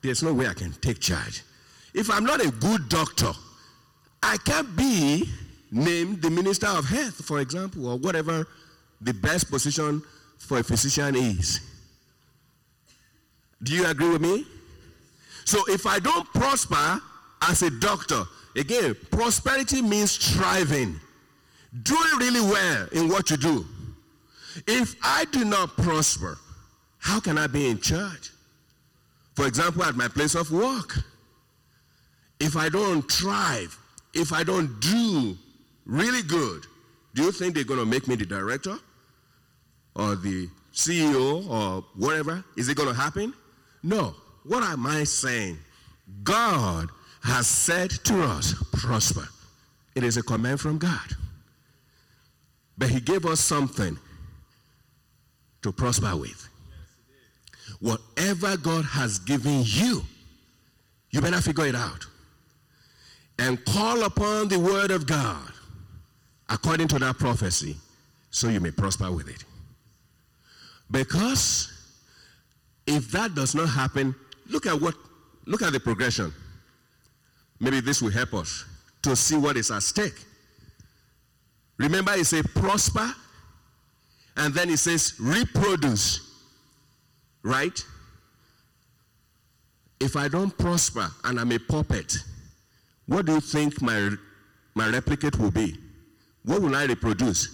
there's 0.03 0.23
no 0.23 0.33
way 0.33 0.47
I 0.47 0.55
can 0.55 0.73
take 0.73 1.01
charge. 1.01 1.43
If 1.93 2.11
I'm 2.11 2.25
not 2.25 2.45
a 2.45 2.51
good 2.51 2.89
doctor, 2.89 3.33
I 4.23 4.37
can't 4.39 4.77
be 4.77 5.29
named 5.71 6.23
the 6.23 6.31
minister 6.31 6.67
of 6.67 6.87
health, 6.87 7.25
for 7.25 7.41
example, 7.41 7.87
or 7.89 7.99
whatever 7.99 8.47
the 9.01 9.13
best 9.13 9.51
position 9.51 10.03
for 10.39 10.59
a 10.59 10.63
physician 10.63 11.15
is. 11.15 11.61
Do 13.63 13.75
you 13.75 13.87
agree 13.87 14.09
with 14.09 14.23
me? 14.23 14.47
So 15.45 15.63
if 15.69 15.87
I 15.87 15.99
don't 15.99 16.27
prosper 16.33 17.01
as 17.43 17.63
a 17.63 17.71
doctor, 17.71 18.25
again, 18.57 18.97
prosperity 19.11 19.83
means 19.83 20.13
striving, 20.13 20.99
doing 21.83 22.19
really 22.19 22.41
well 22.41 22.89
in 22.93 23.09
what 23.09 23.31
you 23.31 23.37
do. 23.37 23.67
If 24.67 24.95
I 25.03 25.25
do 25.27 25.45
not 25.45 25.77
prosper, 25.77 26.39
how 27.05 27.21
can 27.21 27.37
I 27.37 27.47
be 27.47 27.69
in 27.69 27.79
charge? 27.79 28.31
For 29.35 29.47
example, 29.47 29.85
at 29.85 29.95
my 29.95 30.09
place 30.09 30.35
of 30.35 30.51
work, 30.51 30.97
if 32.41 32.57
I 32.57 32.71
don't 32.71 33.03
thrive, 33.13 33.77
if 34.15 34.33
I 34.33 34.43
don't 34.43 34.81
do 34.81 35.37
really 35.85 36.23
good, 36.23 36.65
do 37.15 37.25
you 37.25 37.31
think 37.31 37.55
they're 37.55 37.65
going 37.65 37.79
to 37.79 37.85
make 37.85 38.09
me 38.09 38.15
the 38.15 38.25
director 38.25 38.79
or 39.95 40.17
the 40.17 40.49
CEO 40.73 41.47
or 41.47 41.85
whatever? 41.95 42.43
Is 42.57 42.71
it 42.71 42.77
going 42.79 42.89
to 42.89 42.95
happen? 42.95 43.35
No. 43.83 44.15
What 44.45 44.63
am 44.63 44.87
I 44.87 45.05
saying? 45.05 45.59
God 46.23 46.89
has 47.23 47.47
said 47.47 47.91
to 48.05 48.23
us, 48.23 48.55
prosper. 48.73 49.29
It 49.95 50.05
is 50.05 50.17
a 50.17 50.23
command 50.23 50.59
from 50.59 50.79
God. 50.79 51.17
But 52.79 52.89
He 52.89 52.99
gave 52.99 53.27
us 53.27 53.41
something 53.41 53.99
to 55.61 55.71
prosper 55.71 56.17
with. 56.17 56.49
Whatever 57.81 58.57
God 58.57 58.85
has 58.85 59.19
given 59.19 59.63
you, 59.65 60.03
You 61.15 61.21
better 61.21 61.41
figure 61.41 61.67
it 61.67 61.77
out. 61.77 62.05
And 63.39 63.65
call 63.65 64.03
upon 64.03 64.49
the 64.49 64.59
word 64.59 64.91
of 64.91 65.07
God 65.07 65.53
according 66.49 66.89
to 66.89 66.99
that 66.99 67.19
prophecy 67.19 67.77
so 68.33 68.49
you 68.49 68.59
may 68.59 68.73
prosper 68.73 69.13
with 69.13 69.29
it. 69.29 69.45
Because 70.91 71.73
if 72.89 73.13
that 73.13 73.37
does 73.37 73.55
not 73.55 73.69
happen, 73.69 74.13
look 74.51 74.67
at 74.67 74.81
what 74.81 74.97
look 75.47 75.63
at 75.63 75.73
the 75.73 75.79
progression. 75.79 76.35
Maybe 77.61 77.81
this 77.81 78.03
will 78.03 78.11
help 78.11 78.35
us 78.35 78.65
to 79.03 79.15
see 79.15 79.37
what 79.37 79.57
is 79.57 79.71
at 79.71 79.85
stake. 79.85 80.21
Remember, 81.77 82.13
it 82.15 82.25
says 82.25 82.45
prosper, 82.57 83.09
and 84.37 84.53
then 84.53 84.69
it 84.69 84.79
says 84.79 85.15
reproduce. 85.21 86.34
Right? 87.45 87.79
If 90.01 90.17
I 90.17 90.29
don't 90.29 90.57
prosper 90.59 91.09
and 91.23 91.39
I'm 91.39 91.53
a 91.53 91.59
puppet, 91.59 92.17
what 93.07 93.27
do 93.27 93.35
you 93.35 93.41
think 93.41 93.81
my, 93.81 94.11
my 94.75 94.91
replicate 94.91 95.39
will 95.39 95.51
be? 95.51 95.77
What 96.45 96.61
will 96.63 96.75
I 96.75 96.85
reproduce? 96.87 97.49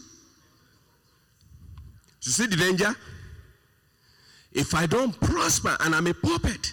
You 2.23 2.33
see 2.33 2.47
the 2.47 2.57
danger? 2.57 2.95
If 4.53 4.75
I 4.75 4.87
don't 4.87 5.19
prosper 5.21 5.77
and 5.81 5.95
I'm 5.95 6.07
a 6.07 6.15
puppet, 6.15 6.73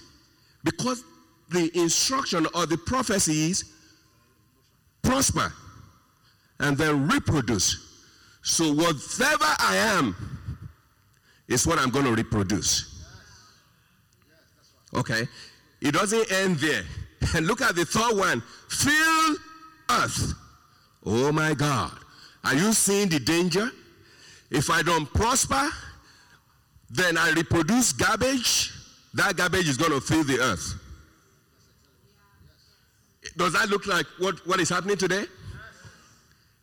because 0.63 1.03
the 1.49 1.71
instruction 1.77 2.47
or 2.53 2.65
the 2.65 2.77
prophecy 2.77 3.51
is 3.51 3.63
prosper 5.01 5.53
and 6.59 6.77
then 6.77 7.07
reproduce. 7.07 8.05
So 8.41 8.73
whatever 8.73 9.45
I 9.59 9.75
am 9.77 10.15
is 11.47 11.65
what 11.65 11.79
I'm 11.79 11.89
going 11.89 12.05
to 12.05 12.13
reproduce. 12.13 12.96
Okay? 14.97 15.27
It 15.81 15.93
doesn't 15.93 16.31
end 16.31 16.57
there. 16.57 16.83
And 17.35 17.47
look 17.47 17.61
at 17.61 17.75
the 17.75 17.85
third 17.85 18.17
one. 18.17 18.41
Fill 18.69 19.35
earth. 19.91 20.33
Oh 21.05 21.31
my 21.31 21.53
God. 21.53 21.97
Are 22.43 22.55
you 22.55 22.73
seeing 22.73 23.09
the 23.09 23.19
danger? 23.19 23.69
If 24.49 24.69
I 24.69 24.81
don't 24.81 25.11
prosper, 25.13 25.69
then 26.89 27.17
I 27.17 27.31
reproduce 27.31 27.93
garbage. 27.93 28.71
That 29.13 29.35
garbage 29.35 29.67
is 29.67 29.77
going 29.77 29.91
to 29.91 30.01
fill 30.01 30.23
the 30.23 30.39
earth. 30.39 30.75
Does 33.35 33.53
that 33.53 33.69
look 33.69 33.85
like 33.87 34.05
what, 34.19 34.45
what 34.47 34.59
is 34.59 34.69
happening 34.69 34.97
today? 34.97 35.25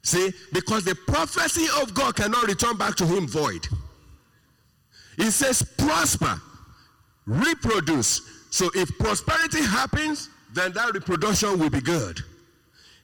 See, 0.03 0.33
because 0.53 0.85
the 0.85 0.95
prophecy 0.95 1.67
of 1.81 1.95
God 1.95 2.17
cannot 2.17 2.47
return 2.47 2.77
back 2.77 2.95
to 2.97 3.07
him 3.07 3.27
void. 3.27 3.67
It 5.19 5.31
says 5.31 5.63
prosper, 5.79 6.41
reproduce. 7.27 8.47
So 8.51 8.71
if 8.75 8.97
prosperity 8.99 9.63
happens, 9.63 10.29
then 10.53 10.73
that 10.73 10.95
reproduction 10.95 11.59
will 11.59 11.71
be 11.71 11.81
good. 11.81 12.21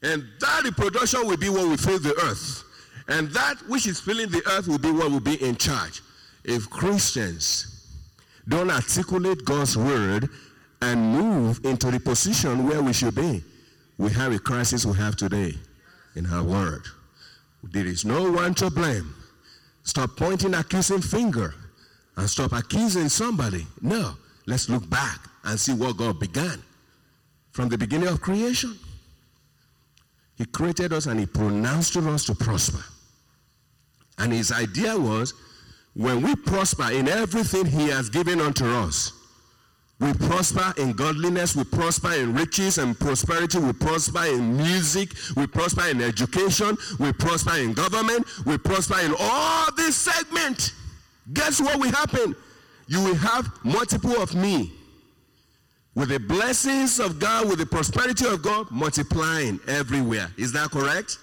And 0.02 0.24
that 0.40 0.62
reproduction 0.64 1.26
will 1.26 1.36
be 1.36 1.48
what 1.48 1.66
will 1.66 1.76
fill 1.76 1.98
the 1.98 2.14
earth. 2.22 2.64
And 3.08 3.30
that 3.32 3.56
which 3.68 3.86
is 3.86 4.00
filling 4.00 4.30
the 4.30 4.42
earth 4.50 4.68
will 4.68 4.78
be 4.78 4.90
what 4.90 5.10
will 5.10 5.20
be 5.20 5.42
in 5.44 5.56
charge. 5.56 6.00
If 6.44 6.70
Christians 6.70 7.86
don't 8.48 8.70
articulate 8.70 9.44
God's 9.44 9.76
word 9.76 10.28
and 10.80 11.12
move 11.12 11.60
into 11.64 11.90
the 11.90 12.00
position 12.00 12.66
where 12.66 12.82
we 12.82 12.92
should 12.92 13.14
be, 13.14 13.42
we 13.98 14.10
have 14.12 14.32
a 14.32 14.38
crisis 14.38 14.86
we 14.86 14.96
have 14.96 15.16
today 15.16 15.54
in 16.14 16.26
our 16.26 16.42
world. 16.42 16.90
There 17.62 17.86
is 17.86 18.04
no 18.04 18.30
one 18.30 18.54
to 18.54 18.70
blame. 18.70 19.14
Stop 19.82 20.16
pointing 20.16 20.54
accusing 20.54 21.02
finger 21.02 21.54
and 22.20 22.28
stop 22.28 22.52
accusing 22.52 23.08
somebody. 23.08 23.66
No, 23.80 24.12
let's 24.46 24.68
look 24.68 24.88
back 24.90 25.20
and 25.44 25.58
see 25.58 25.72
what 25.72 25.96
God 25.96 26.20
began 26.20 26.62
from 27.50 27.70
the 27.70 27.78
beginning 27.78 28.08
of 28.08 28.20
creation. 28.20 28.78
He 30.36 30.44
created 30.44 30.92
us 30.92 31.06
and 31.06 31.18
he 31.18 31.24
pronounced 31.24 31.94
to 31.94 32.06
us 32.10 32.26
to 32.26 32.34
prosper. 32.34 32.84
And 34.18 34.34
his 34.34 34.52
idea 34.52 34.98
was 34.98 35.32
when 35.94 36.20
we 36.20 36.36
prosper 36.36 36.90
in 36.92 37.08
everything 37.08 37.64
he 37.64 37.88
has 37.88 38.10
given 38.10 38.38
unto 38.38 38.66
us, 38.66 39.12
we 39.98 40.12
prosper 40.12 40.74
in 40.76 40.92
godliness, 40.92 41.56
we 41.56 41.64
prosper 41.64 42.12
in 42.12 42.34
riches 42.34 42.76
and 42.76 42.98
prosperity, 42.98 43.58
we 43.58 43.72
prosper 43.72 44.24
in 44.26 44.58
music, 44.58 45.12
we 45.36 45.46
prosper 45.46 45.86
in 45.88 46.02
education, 46.02 46.76
we 46.98 47.14
prosper 47.14 47.56
in 47.56 47.72
government, 47.72 48.26
we 48.44 48.58
prosper 48.58 49.00
in 49.00 49.14
all 49.18 49.72
these 49.72 49.96
segments. 49.96 50.72
Guess 51.32 51.60
what 51.60 51.78
will 51.78 51.90
happen? 51.90 52.34
You 52.86 53.02
will 53.04 53.14
have 53.14 53.48
multiple 53.64 54.20
of 54.20 54.34
me. 54.34 54.72
With 55.94 56.08
the 56.08 56.20
blessings 56.20 56.98
of 56.98 57.18
God, 57.18 57.48
with 57.48 57.58
the 57.58 57.66
prosperity 57.66 58.26
of 58.26 58.42
God, 58.42 58.70
multiplying 58.70 59.60
everywhere. 59.66 60.30
Is 60.36 60.52
that 60.52 60.70
correct? 60.70 61.18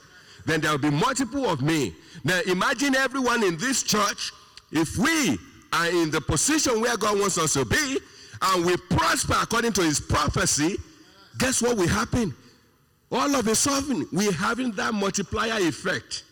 Then 0.46 0.62
there 0.62 0.72
will 0.72 0.78
be 0.78 0.90
multiple 0.90 1.50
of 1.50 1.62
me. 1.62 1.94
Now 2.24 2.40
imagine 2.48 2.96
everyone 2.96 3.44
in 3.44 3.58
this 3.58 3.84
church, 3.84 4.32
if 4.72 4.98
we 4.98 5.38
are 5.74 5.88
in 5.88 6.12
the 6.12 6.22
position 6.22 6.82
where 6.82 6.96
God 6.98 7.20
wants 7.20 7.38
us 7.38 7.54
to 7.54 7.66
be, 7.66 8.00
and 8.42 8.66
we 8.66 8.78
prosper 8.90 9.36
according 9.42 9.74
to 9.74 9.82
his 9.82 10.00
prophecy, 10.00 10.78
guess 11.38 11.62
what 11.62 11.78
will 11.78 11.88
happen? 11.88 12.34
All 13.12 13.36
of 13.36 13.48
a 13.48 13.56
sudden, 13.56 14.08
we're 14.12 14.32
having 14.32 14.72
that 14.74 14.94
multiplier 14.94 15.60
effect. 15.60 16.24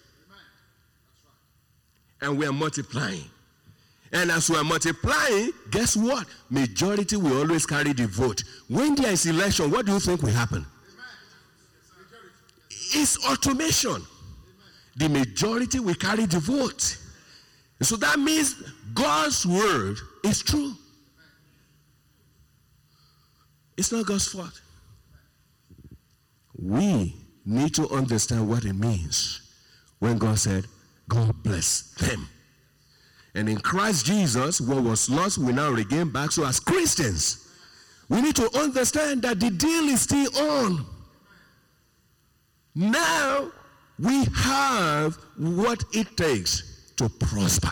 And 2.22 2.38
we 2.38 2.46
are 2.46 2.54
multiplying. 2.54 3.24
And 4.12 4.32
as 4.32 4.50
we 4.50 4.58
are 4.58 4.64
multiplying, 4.64 5.52
guess 5.72 5.98
what? 5.98 6.28
Majority 6.50 7.18
will 7.18 7.40
always 7.40 7.66
carry 7.66 7.94
the 7.94 8.08
vote. 8.08 8.44
When 8.68 8.96
there 8.96 9.12
is 9.12 9.26
election, 9.26 9.72
what 9.72 9.86
do 9.86 9.94
you 9.94 10.00
think 10.00 10.22
will 10.22 10.30
happen? 10.30 10.66
It's 12.94 13.18
automation. 13.28 14.02
The 14.96 15.10
majority 15.10 15.80
will 15.80 15.96
carry 15.96 16.26
the 16.26 16.40
vote. 16.40 16.98
So 17.82 17.98
that 17.98 18.18
means 18.20 18.54
God's 18.94 19.46
word 19.46 19.98
is 20.24 20.42
true. 20.42 20.74
It's 23.78 23.92
not 23.92 24.06
God's 24.06 24.28
fault. 24.28 24.62
We 26.58 27.16
need 27.46 27.76
to 27.76 27.90
understand 27.90 28.48
what 28.48 28.64
it 28.64 28.74
means 28.74 29.42
when 30.00 30.18
God 30.18 30.40
said, 30.40 30.68
God 31.10 31.44
bless 31.44 31.94
them. 31.96 32.30
And 33.36 33.50
in 33.50 33.60
Christ 33.60 34.06
Jesus, 34.06 34.62
what 34.62 34.82
was 34.82 35.10
lost, 35.10 35.38
we 35.38 35.52
now 35.52 35.70
regain 35.70 36.10
back. 36.10 36.32
So 36.32 36.46
as 36.46 36.60
Christians, 36.60 37.50
we 38.08 38.22
need 38.22 38.36
to 38.38 38.50
understand 38.58 39.24
that 39.24 39.42
the 39.42 39.50
deal 39.50 39.84
is 39.90 40.02
still 40.02 40.36
on. 40.38 40.86
Now 42.74 43.52
we 44.00 44.24
have 44.36 45.16
what 45.38 45.84
it 45.94 46.16
takes 46.16 46.94
to 46.96 47.10
prosper. 47.10 47.72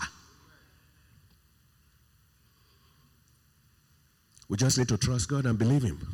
We 4.49 4.57
just 4.57 4.77
need 4.77 4.89
to 4.89 4.97
trust 4.97 5.29
God 5.29 5.45
and 5.45 5.57
believe 5.57 5.83
Him. 5.83 6.05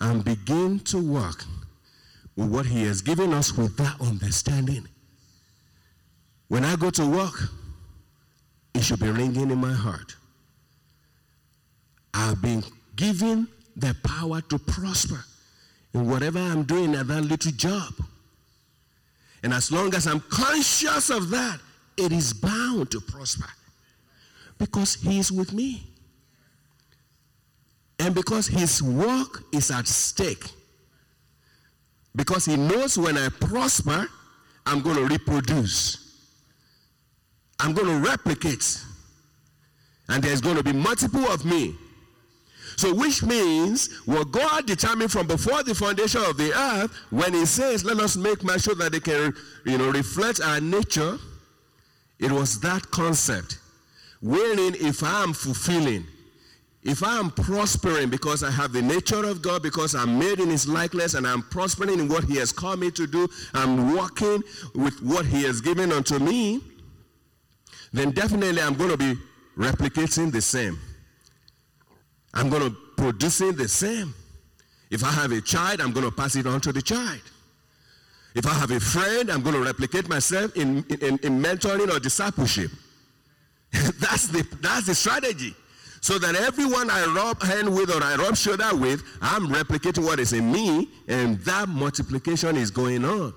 And 0.00 0.24
begin 0.24 0.80
to 0.80 0.98
work 0.98 1.44
with 2.34 2.50
what 2.50 2.66
He 2.66 2.82
has 2.82 3.00
given 3.00 3.32
us 3.32 3.56
with 3.56 3.76
that 3.76 4.00
understanding. 4.00 4.86
When 6.48 6.64
I 6.64 6.76
go 6.76 6.90
to 6.90 7.06
work, 7.06 7.48
it 8.76 8.84
should 8.84 9.00
be 9.00 9.08
ringing 9.08 9.50
in 9.50 9.58
my 9.58 9.72
heart. 9.72 10.14
I've 12.12 12.40
been 12.42 12.62
given 12.94 13.48
the 13.74 13.96
power 14.04 14.40
to 14.42 14.58
prosper 14.58 15.24
in 15.94 16.08
whatever 16.08 16.38
I'm 16.38 16.64
doing 16.64 16.94
at 16.94 17.08
that 17.08 17.22
little 17.22 17.52
job. 17.52 17.92
And 19.42 19.52
as 19.52 19.72
long 19.72 19.94
as 19.94 20.06
I'm 20.06 20.20
conscious 20.20 21.10
of 21.10 21.30
that, 21.30 21.58
it 21.96 22.12
is 22.12 22.32
bound 22.32 22.90
to 22.90 23.00
prosper 23.00 23.48
because 24.58 24.94
He 24.94 25.18
is 25.18 25.32
with 25.32 25.52
me. 25.52 25.82
And 27.98 28.14
because 28.14 28.46
his 28.46 28.82
work 28.82 29.44
is 29.52 29.70
at 29.70 29.88
stake. 29.88 30.50
Because 32.14 32.44
he 32.44 32.56
knows 32.56 32.98
when 32.98 33.16
I 33.16 33.28
prosper, 33.30 34.06
I'm 34.66 34.82
going 34.82 34.96
to 34.96 35.06
reproduce. 35.06 36.05
I'm 37.58 37.72
going 37.72 37.86
to 37.88 38.08
replicate. 38.08 38.80
And 40.08 40.22
there's 40.22 40.40
going 40.40 40.56
to 40.56 40.62
be 40.62 40.72
multiple 40.72 41.26
of 41.26 41.44
me. 41.44 41.74
So, 42.76 42.94
which 42.94 43.22
means 43.22 43.90
what 44.04 44.30
God 44.32 44.66
determined 44.66 45.10
from 45.10 45.26
before 45.26 45.62
the 45.62 45.74
foundation 45.74 46.20
of 46.22 46.36
the 46.36 46.52
earth, 46.52 46.92
when 47.10 47.32
He 47.32 47.46
says, 47.46 47.84
"Let 47.84 47.98
us 48.00 48.16
make 48.16 48.44
man 48.44 48.58
sure 48.58 48.74
that 48.74 48.92
they 48.92 49.00
can, 49.00 49.34
you 49.64 49.78
know, 49.78 49.90
reflect 49.90 50.42
our 50.42 50.60
nature," 50.60 51.18
it 52.18 52.30
was 52.30 52.60
that 52.60 52.90
concept. 52.90 53.58
Wherein, 54.20 54.74
if 54.74 55.02
I 55.02 55.22
am 55.22 55.32
fulfilling, 55.32 56.06
if 56.82 57.02
I 57.02 57.18
am 57.18 57.30
prospering 57.30 58.10
because 58.10 58.42
I 58.42 58.50
have 58.50 58.72
the 58.72 58.82
nature 58.82 59.24
of 59.24 59.40
God, 59.40 59.62
because 59.62 59.94
I'm 59.94 60.18
made 60.18 60.38
in 60.38 60.50
His 60.50 60.68
likeness, 60.68 61.14
and 61.14 61.26
I'm 61.26 61.42
prospering 61.44 61.98
in 61.98 62.08
what 62.08 62.24
He 62.24 62.36
has 62.36 62.52
called 62.52 62.80
me 62.80 62.90
to 62.90 63.06
do, 63.06 63.26
I'm 63.54 63.94
walking 63.96 64.42
with 64.74 65.02
what 65.02 65.24
He 65.24 65.44
has 65.44 65.62
given 65.62 65.92
unto 65.92 66.18
me, 66.18 66.60
then 67.96 68.10
definitely 68.10 68.60
I'm 68.60 68.74
going 68.74 68.90
to 68.90 68.96
be 68.96 69.14
replicating 69.56 70.30
the 70.30 70.42
same. 70.42 70.78
I'm 72.34 72.50
going 72.50 72.62
to 72.62 72.76
producing 72.96 73.54
the 73.56 73.68
same. 73.68 74.14
If 74.90 75.02
I 75.02 75.10
have 75.10 75.32
a 75.32 75.40
child, 75.40 75.80
I'm 75.80 75.92
going 75.92 76.04
to 76.04 76.12
pass 76.12 76.36
it 76.36 76.46
on 76.46 76.60
to 76.60 76.72
the 76.72 76.82
child. 76.82 77.22
If 78.34 78.46
I 78.46 78.52
have 78.52 78.70
a 78.70 78.78
friend, 78.78 79.30
I'm 79.30 79.40
going 79.40 79.54
to 79.54 79.62
replicate 79.62 80.08
myself 80.10 80.54
in, 80.56 80.84
in, 81.00 81.18
in 81.22 81.42
mentoring 81.42 81.90
or 81.90 81.98
discipleship. 81.98 82.70
that's, 83.72 84.28
the, 84.28 84.46
that's 84.60 84.86
the 84.86 84.94
strategy. 84.94 85.54
So 86.02 86.18
that 86.18 86.34
everyone 86.36 86.90
I 86.90 87.06
rub 87.06 87.42
hand 87.42 87.74
with 87.74 87.90
or 87.90 88.02
I 88.02 88.16
rub 88.16 88.36
shoulder 88.36 88.68
with, 88.74 89.02
I'm 89.22 89.48
replicating 89.48 90.04
what 90.04 90.20
is 90.20 90.34
in 90.34 90.52
me, 90.52 90.88
and 91.08 91.38
that 91.40 91.68
multiplication 91.68 92.56
is 92.56 92.70
going 92.70 93.04
on. 93.06 93.32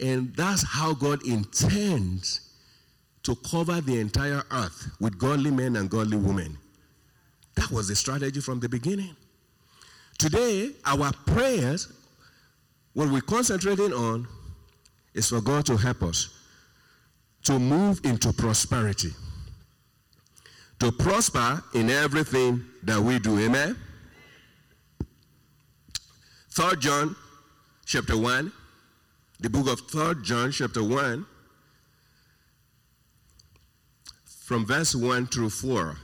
And 0.00 0.34
that's 0.34 0.62
how 0.62 0.94
God 0.94 1.24
intends 1.26 2.47
to 3.28 3.36
cover 3.36 3.78
the 3.82 4.00
entire 4.00 4.42
earth 4.52 4.90
with 5.00 5.18
godly 5.18 5.50
men 5.50 5.76
and 5.76 5.90
godly 5.90 6.16
women. 6.16 6.56
That 7.56 7.70
was 7.70 7.86
the 7.86 7.94
strategy 7.94 8.40
from 8.40 8.58
the 8.58 8.70
beginning. 8.70 9.14
Today, 10.16 10.70
our 10.86 11.12
prayers, 11.26 11.92
what 12.94 13.10
we're 13.10 13.20
concentrating 13.20 13.92
on, 13.92 14.26
is 15.12 15.28
for 15.28 15.42
God 15.42 15.66
to 15.66 15.76
help 15.76 16.02
us 16.04 16.30
to 17.42 17.58
move 17.58 18.00
into 18.02 18.32
prosperity. 18.32 19.10
To 20.80 20.90
prosper 20.90 21.62
in 21.74 21.90
everything 21.90 22.64
that 22.82 22.98
we 22.98 23.18
do. 23.18 23.38
Amen? 23.40 23.76
Third 26.52 26.80
John 26.80 27.14
chapter 27.84 28.16
1. 28.16 28.50
The 29.40 29.50
book 29.50 29.68
of 29.68 29.80
Third 29.80 30.24
John 30.24 30.50
chapter 30.50 30.82
1 30.82 31.26
from 34.48 34.64
verse 34.64 34.94
1 34.94 35.26
through 35.26 35.50
4. 35.50 35.94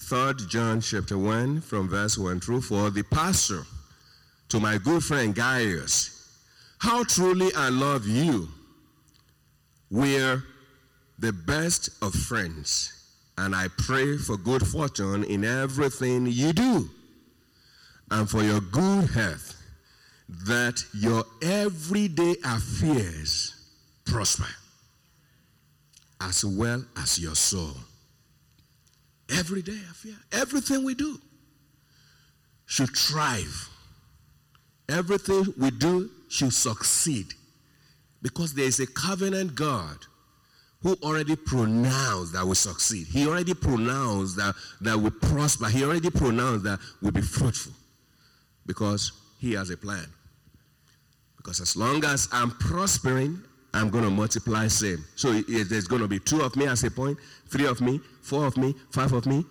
3 0.00 0.32
John 0.48 0.80
chapter 0.80 1.16
1 1.16 1.60
from 1.60 1.88
verse 1.88 2.18
1 2.18 2.40
through 2.40 2.60
4. 2.60 2.90
The 2.90 3.04
pastor 3.04 3.62
to 4.48 4.58
my 4.58 4.76
good 4.78 5.04
friend 5.04 5.32
Gaius, 5.32 6.28
how 6.78 7.04
truly 7.04 7.54
I 7.56 7.68
love 7.68 8.08
you. 8.08 8.48
We're 9.92 10.42
the 11.20 11.32
best 11.32 11.90
of 12.02 12.12
friends, 12.12 12.92
and 13.38 13.54
I 13.54 13.68
pray 13.78 14.16
for 14.16 14.36
good 14.36 14.66
fortune 14.66 15.22
in 15.22 15.44
everything 15.44 16.26
you 16.26 16.52
do, 16.52 16.90
and 18.10 18.28
for 18.28 18.42
your 18.42 18.60
good 18.60 19.08
health, 19.10 19.54
that 20.48 20.82
your 20.94 21.22
everyday 21.42 22.34
affairs 22.44 23.54
prosper 24.04 24.48
as 26.20 26.44
well 26.44 26.84
as 26.96 27.18
your 27.18 27.34
soul. 27.34 27.74
Every 29.30 29.62
day 29.62 29.78
I 29.88 29.92
fear. 29.92 30.16
Everything 30.32 30.84
we 30.84 30.94
do 30.94 31.18
should 32.66 32.96
thrive. 32.96 33.68
Everything 34.88 35.54
we 35.58 35.70
do 35.70 36.10
should 36.28 36.52
succeed. 36.52 37.26
Because 38.22 38.54
there 38.54 38.66
is 38.66 38.80
a 38.80 38.86
covenant 38.86 39.54
God 39.54 39.98
who 40.82 40.94
already 41.02 41.36
pronounced 41.36 42.34
that 42.34 42.46
we 42.46 42.54
succeed. 42.54 43.06
He 43.06 43.26
already 43.26 43.54
pronounced 43.54 44.36
that, 44.36 44.54
that 44.82 44.98
we 44.98 45.10
prosper. 45.10 45.66
He 45.66 45.82
already 45.82 46.10
pronounced 46.10 46.64
that 46.64 46.78
we'll 47.00 47.12
be 47.12 47.22
fruitful. 47.22 47.72
Because 48.66 49.12
he 49.38 49.52
has 49.54 49.70
a 49.70 49.76
plan. 49.76 50.06
Because 51.38 51.60
as 51.60 51.76
long 51.76 52.04
as 52.04 52.28
I'm 52.32 52.50
prospering, 52.50 53.42
I'm 53.74 53.90
going 53.90 54.04
to 54.04 54.10
multiply 54.10 54.68
same. 54.68 55.04
So 55.16 55.32
there's 55.32 55.88
going 55.88 56.00
to 56.00 56.08
be 56.08 56.20
two 56.20 56.42
of 56.42 56.54
me 56.54 56.66
as 56.66 56.84
a 56.84 56.90
point, 56.90 57.18
three 57.48 57.66
of 57.66 57.80
me, 57.80 58.00
four 58.22 58.46
of 58.46 58.56
me, 58.56 58.74
five 58.90 59.12
of 59.12 59.26
me. 59.26 59.44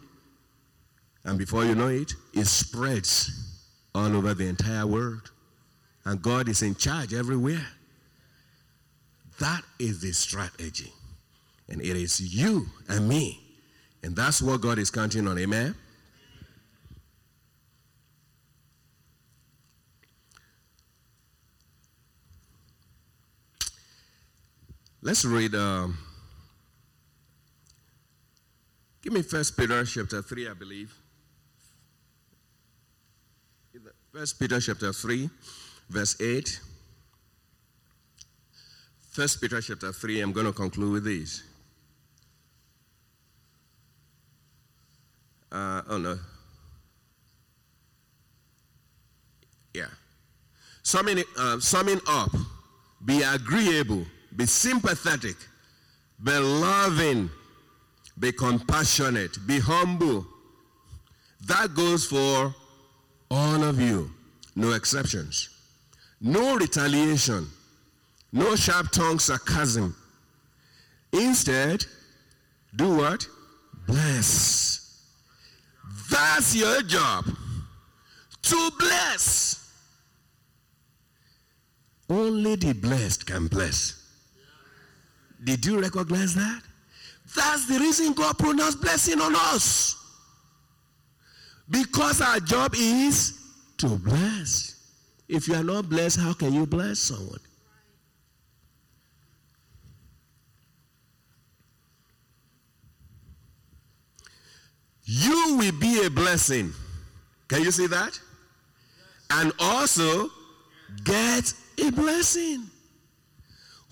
And 1.25 1.37
before 1.37 1.65
you 1.65 1.75
know 1.75 1.89
it, 1.89 2.13
it 2.33 2.47
spreads 2.47 3.31
all 3.93 4.15
over 4.15 4.33
the 4.33 4.47
entire 4.47 4.87
world. 4.87 5.29
And 6.05 6.21
God 6.21 6.47
is 6.47 6.61
in 6.61 6.75
charge 6.75 7.13
everywhere. 7.13 7.65
That 9.39 9.61
is 9.77 10.01
the 10.01 10.13
strategy. 10.13 10.93
And 11.67 11.81
it 11.81 11.97
is 11.97 12.21
you 12.21 12.67
and 12.87 13.07
me. 13.07 13.41
And 14.03 14.15
that's 14.15 14.41
what 14.41 14.61
God 14.61 14.79
is 14.79 14.89
counting 14.89 15.27
on. 15.27 15.37
Amen? 15.37 15.75
Let's 25.05 25.25
read. 25.25 25.53
Um, 25.53 25.97
give 29.01 29.11
me 29.11 29.21
First 29.21 29.57
Peter 29.57 29.83
chapter 29.83 30.21
three, 30.21 30.47
I 30.47 30.53
believe. 30.53 30.95
First 34.13 34.39
Peter 34.39 34.61
chapter 34.61 34.93
three, 34.93 35.29
verse 35.89 36.21
eight. 36.21 36.57
First 39.11 39.41
Peter 39.41 39.59
chapter 39.59 39.91
three. 39.91 40.21
I'm 40.21 40.31
going 40.31 40.45
to 40.45 40.53
conclude 40.53 40.93
with 40.93 41.03
this. 41.03 41.43
Uh, 45.51 45.81
oh 45.89 45.97
no. 45.97 46.17
Yeah. 49.73 49.87
Summing, 50.81 51.23
uh, 51.37 51.59
summing 51.59 51.99
up, 52.07 52.31
be 53.03 53.21
agreeable 53.21 54.05
be 54.35 54.45
sympathetic, 54.45 55.35
be 56.23 56.37
loving, 56.37 57.29
be 58.19 58.31
compassionate, 58.31 59.37
be 59.47 59.59
humble. 59.59 60.25
That 61.47 61.73
goes 61.75 62.05
for 62.05 62.53
all 63.29 63.63
of 63.63 63.79
you, 63.79 64.11
no 64.55 64.71
exceptions. 64.71 65.49
No 66.21 66.55
retaliation, 66.55 67.47
no 68.31 68.55
sharp 68.55 68.91
tongue 68.91 69.19
sarcasm. 69.19 69.95
Instead, 71.11 71.85
do 72.75 72.95
what? 72.95 73.27
Bless. 73.85 75.03
That's 76.09 76.55
your 76.55 76.81
job. 76.83 77.25
To 78.43 78.71
bless. 78.79 79.71
Only 82.09 82.55
the 82.55 82.73
blessed 82.73 83.25
can 83.25 83.47
bless. 83.47 84.02
Did 85.43 85.65
you 85.65 85.79
recognize 85.79 86.33
that? 86.35 86.61
That's 87.35 87.67
the 87.67 87.79
reason 87.79 88.13
God 88.13 88.37
pronounced 88.37 88.81
blessing 88.81 89.19
on 89.19 89.35
us. 89.35 89.95
Because 91.69 92.21
our 92.21 92.39
job 92.39 92.73
is 92.75 93.39
to 93.77 93.87
bless. 93.97 94.75
If 95.27 95.47
you 95.47 95.55
are 95.55 95.63
not 95.63 95.89
blessed, 95.89 96.19
how 96.19 96.33
can 96.33 96.53
you 96.53 96.65
bless 96.65 96.99
someone? 96.99 97.39
You 105.05 105.57
will 105.57 105.79
be 105.79 106.05
a 106.05 106.09
blessing. 106.09 106.73
Can 107.47 107.61
you 107.63 107.71
see 107.71 107.87
that? 107.87 108.19
And 109.29 109.51
also 109.59 110.29
get 111.03 111.53
a 111.79 111.91
blessing. 111.91 112.69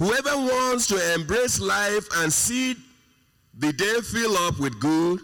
Whoever 0.02 0.36
wants 0.36 0.88
to 0.88 1.14
embrace 1.14 1.60
life 1.60 2.08
and 2.16 2.34
see 2.34 2.76
the 3.54 3.72
day 3.72 4.02
fill 4.02 4.36
up 4.36 4.60
with 4.60 4.80
good, 4.80 5.20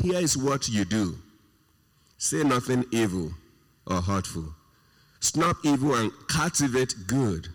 here 0.00 0.20
is 0.20 0.38
what 0.38 0.70
you 0.70 0.86
do. 0.86 1.18
Say 2.16 2.42
nothing 2.42 2.86
evil 2.92 3.30
or 3.86 4.00
hurtful. 4.00 4.46
Stop 5.20 5.58
evil 5.64 5.94
and 5.96 6.10
cultivate 6.28 6.94
good. 7.06 7.48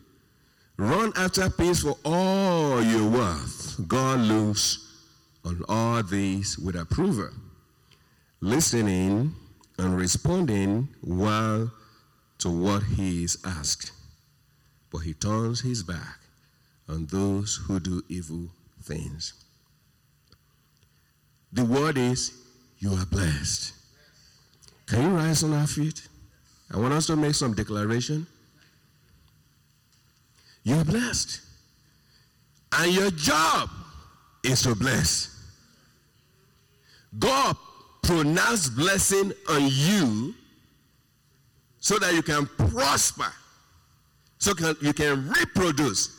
Run 0.77 1.13
after 1.15 1.49
peace 1.49 1.81
for 1.81 1.97
all 2.05 2.83
your 2.83 3.09
worth. 3.09 3.81
God 3.87 4.19
looks 4.19 4.77
on 5.43 5.63
all 5.67 6.03
these 6.03 6.59
with 6.59 6.75
approval. 6.75 7.31
Listening 8.39 9.33
and 9.79 9.97
responding 9.97 10.89
well 11.01 11.71
to 12.37 12.49
what 12.49 12.83
he 12.83 13.23
is 13.23 13.39
asked. 13.43 13.93
But 14.91 14.99
he 14.99 15.15
turns 15.15 15.61
his 15.61 15.81
back 15.81 16.26
on 16.89 17.05
those 17.07 17.59
who 17.67 17.79
do 17.79 18.03
evil 18.07 18.47
things. 18.83 19.33
The 21.53 21.65
word 21.65 21.97
is, 21.97 22.31
you 22.79 22.93
are 22.93 23.05
blessed. 23.05 23.73
Can 24.85 25.01
you 25.03 25.09
rise 25.09 25.43
on 25.43 25.53
our 25.53 25.67
feet? 25.67 26.07
I 26.73 26.77
want 26.77 26.93
us 26.93 27.07
to 27.07 27.15
make 27.15 27.35
some 27.35 27.53
declaration. 27.53 28.27
You 30.63 30.75
are 30.75 30.85
blessed. 30.85 31.41
And 32.73 32.91
your 32.91 33.11
job 33.11 33.69
is 34.43 34.61
to 34.63 34.75
bless. 34.75 35.33
God 37.17 37.55
pronounced 38.03 38.75
blessing 38.75 39.31
on 39.49 39.61
you 39.63 40.33
so 41.79 41.97
that 41.99 42.13
you 42.13 42.21
can 42.21 42.45
prosper, 42.45 43.31
so 44.37 44.53
can, 44.53 44.75
you 44.81 44.93
can 44.93 45.29
reproduce, 45.29 46.16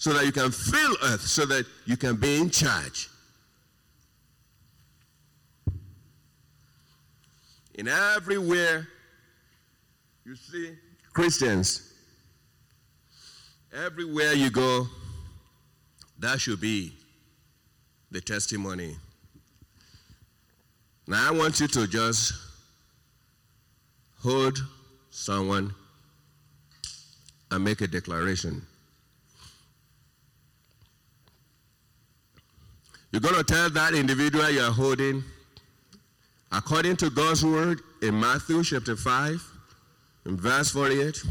so 0.00 0.14
that 0.14 0.24
you 0.24 0.32
can 0.32 0.50
fill 0.50 0.96
earth, 1.04 1.20
so 1.20 1.44
that 1.44 1.66
you 1.84 1.94
can 1.94 2.16
be 2.16 2.40
in 2.40 2.48
charge. 2.48 3.10
In 7.74 7.86
everywhere 7.86 8.88
you 10.24 10.34
see 10.36 10.72
Christians, 11.12 11.92
everywhere 13.74 14.32
you 14.32 14.48
go, 14.48 14.86
that 16.18 16.40
should 16.40 16.62
be 16.62 16.94
the 18.10 18.22
testimony. 18.22 18.96
Now, 21.06 21.28
I 21.28 21.30
want 21.30 21.60
you 21.60 21.68
to 21.68 21.86
just 21.86 22.32
hold 24.22 24.58
someone 25.10 25.74
and 27.50 27.62
make 27.62 27.82
a 27.82 27.86
declaration. 27.86 28.66
You're 33.12 33.20
going 33.20 33.34
to 33.34 33.44
tell 33.44 33.70
that 33.70 33.94
individual 33.94 34.48
you're 34.50 34.70
holding, 34.70 35.24
according 36.52 36.96
to 36.98 37.10
God's 37.10 37.44
word 37.44 37.80
in 38.02 38.18
Matthew 38.18 38.62
chapter 38.62 38.94
5, 38.94 39.42
in 40.26 40.36
verse 40.36 40.70
48, 40.70 41.22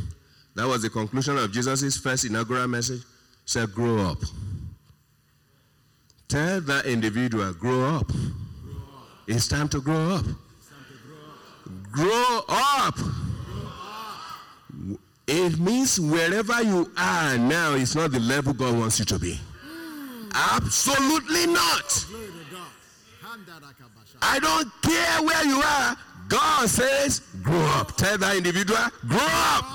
that 0.56 0.68
was 0.68 0.82
the 0.82 0.90
conclusion 0.90 1.38
of 1.38 1.52
Jesus' 1.52 1.98
first 1.98 2.26
inaugural 2.26 2.68
message. 2.68 3.04
Said, 3.46 3.74
grow 3.74 3.98
up. 4.00 4.18
Tell 6.28 6.62
that 6.62 6.86
individual, 6.86 7.54
grow 7.54 7.96
up. 7.96 8.08
Grow 8.08 8.16
up. 8.16 9.08
It's 9.28 9.48
time 9.48 9.70
to 9.70 9.82
grow 9.82 10.16
up. 10.16 10.26
Grow 11.92 12.42
up. 12.48 13.00
It 15.28 15.60
means 15.60 16.00
wherever 16.00 16.62
you 16.62 16.92
are 16.98 17.38
now 17.38 17.74
is 17.74 17.96
not 17.96 18.12
the 18.12 18.20
level 18.20 18.54
God 18.54 18.78
wants 18.78 19.00
you 19.00 19.06
to 19.06 19.18
be. 19.18 19.40
Absolutely 20.34 21.48
not. 21.48 22.06
I 24.22 24.40
don't 24.40 24.70
care 24.82 25.22
where 25.24 25.46
you 25.46 25.62
are. 25.62 25.98
God 26.28 26.70
says, 26.70 27.22
grow 27.42 27.60
up. 27.60 27.96
Tell 27.96 28.18
that 28.18 28.36
individual, 28.36 28.80
grow 29.08 29.20
up. 29.22 29.66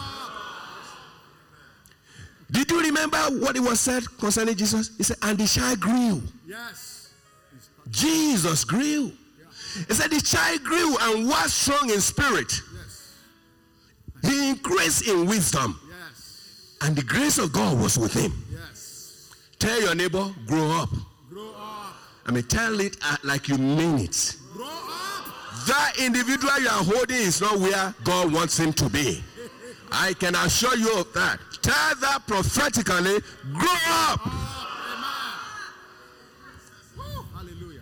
Did 2.50 2.70
you 2.70 2.80
remember 2.82 3.18
what 3.40 3.56
it 3.56 3.60
was 3.60 3.80
said 3.80 4.04
concerning 4.18 4.54
Jesus? 4.54 4.90
He 4.96 5.02
said, 5.02 5.16
and 5.22 5.38
the 5.38 5.46
child 5.46 5.80
grew. 5.80 6.22
Yes. 6.46 7.12
Jesus 7.90 8.64
grew. 8.64 9.12
He 9.88 9.94
said 9.94 10.10
the 10.10 10.20
child 10.20 10.62
grew 10.62 10.96
and 11.00 11.28
was 11.28 11.52
strong 11.52 11.90
in 11.90 12.00
spirit. 12.00 12.52
Yes. 12.52 13.12
He 14.22 14.50
increased 14.50 15.08
in 15.08 15.26
wisdom. 15.26 15.80
Yes. 15.88 16.76
And 16.82 16.94
the 16.94 17.02
grace 17.02 17.38
of 17.38 17.52
God 17.52 17.80
was 17.80 17.98
with 17.98 18.12
him. 18.12 18.43
Tell 19.64 19.80
your 19.80 19.94
neighbor, 19.94 20.30
grow 20.46 20.72
up. 20.72 20.90
Grow 21.30 21.46
up. 21.56 21.94
I 22.26 22.32
mean, 22.32 22.42
tell 22.42 22.78
it 22.80 22.98
uh, 23.02 23.16
like 23.24 23.48
you 23.48 23.56
mean 23.56 23.98
it. 23.98 24.36
Grow 24.52 24.66
up. 24.66 25.66
That 25.66 25.94
individual 25.98 26.60
you 26.60 26.68
are 26.68 26.84
holding 26.84 27.16
is 27.16 27.40
not 27.40 27.58
where 27.58 27.94
God 28.04 28.30
wants 28.30 28.58
him 28.58 28.74
to 28.74 28.90
be. 28.90 29.24
I 29.90 30.12
can 30.12 30.34
assure 30.34 30.76
you 30.76 30.98
of 30.98 31.10
that. 31.14 31.38
Tell 31.62 31.94
that 32.02 32.26
prophetically, 32.26 33.20
grow 33.54 33.78
up. 33.88 34.20
Hallelujah. 37.34 37.80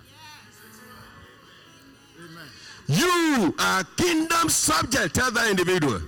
You 2.87 3.57
are 3.59 3.83
kingdom 3.97 4.49
subject. 4.51 5.16
Tell 5.16 5.33
that 5.33 5.51
individual. 5.51 6.01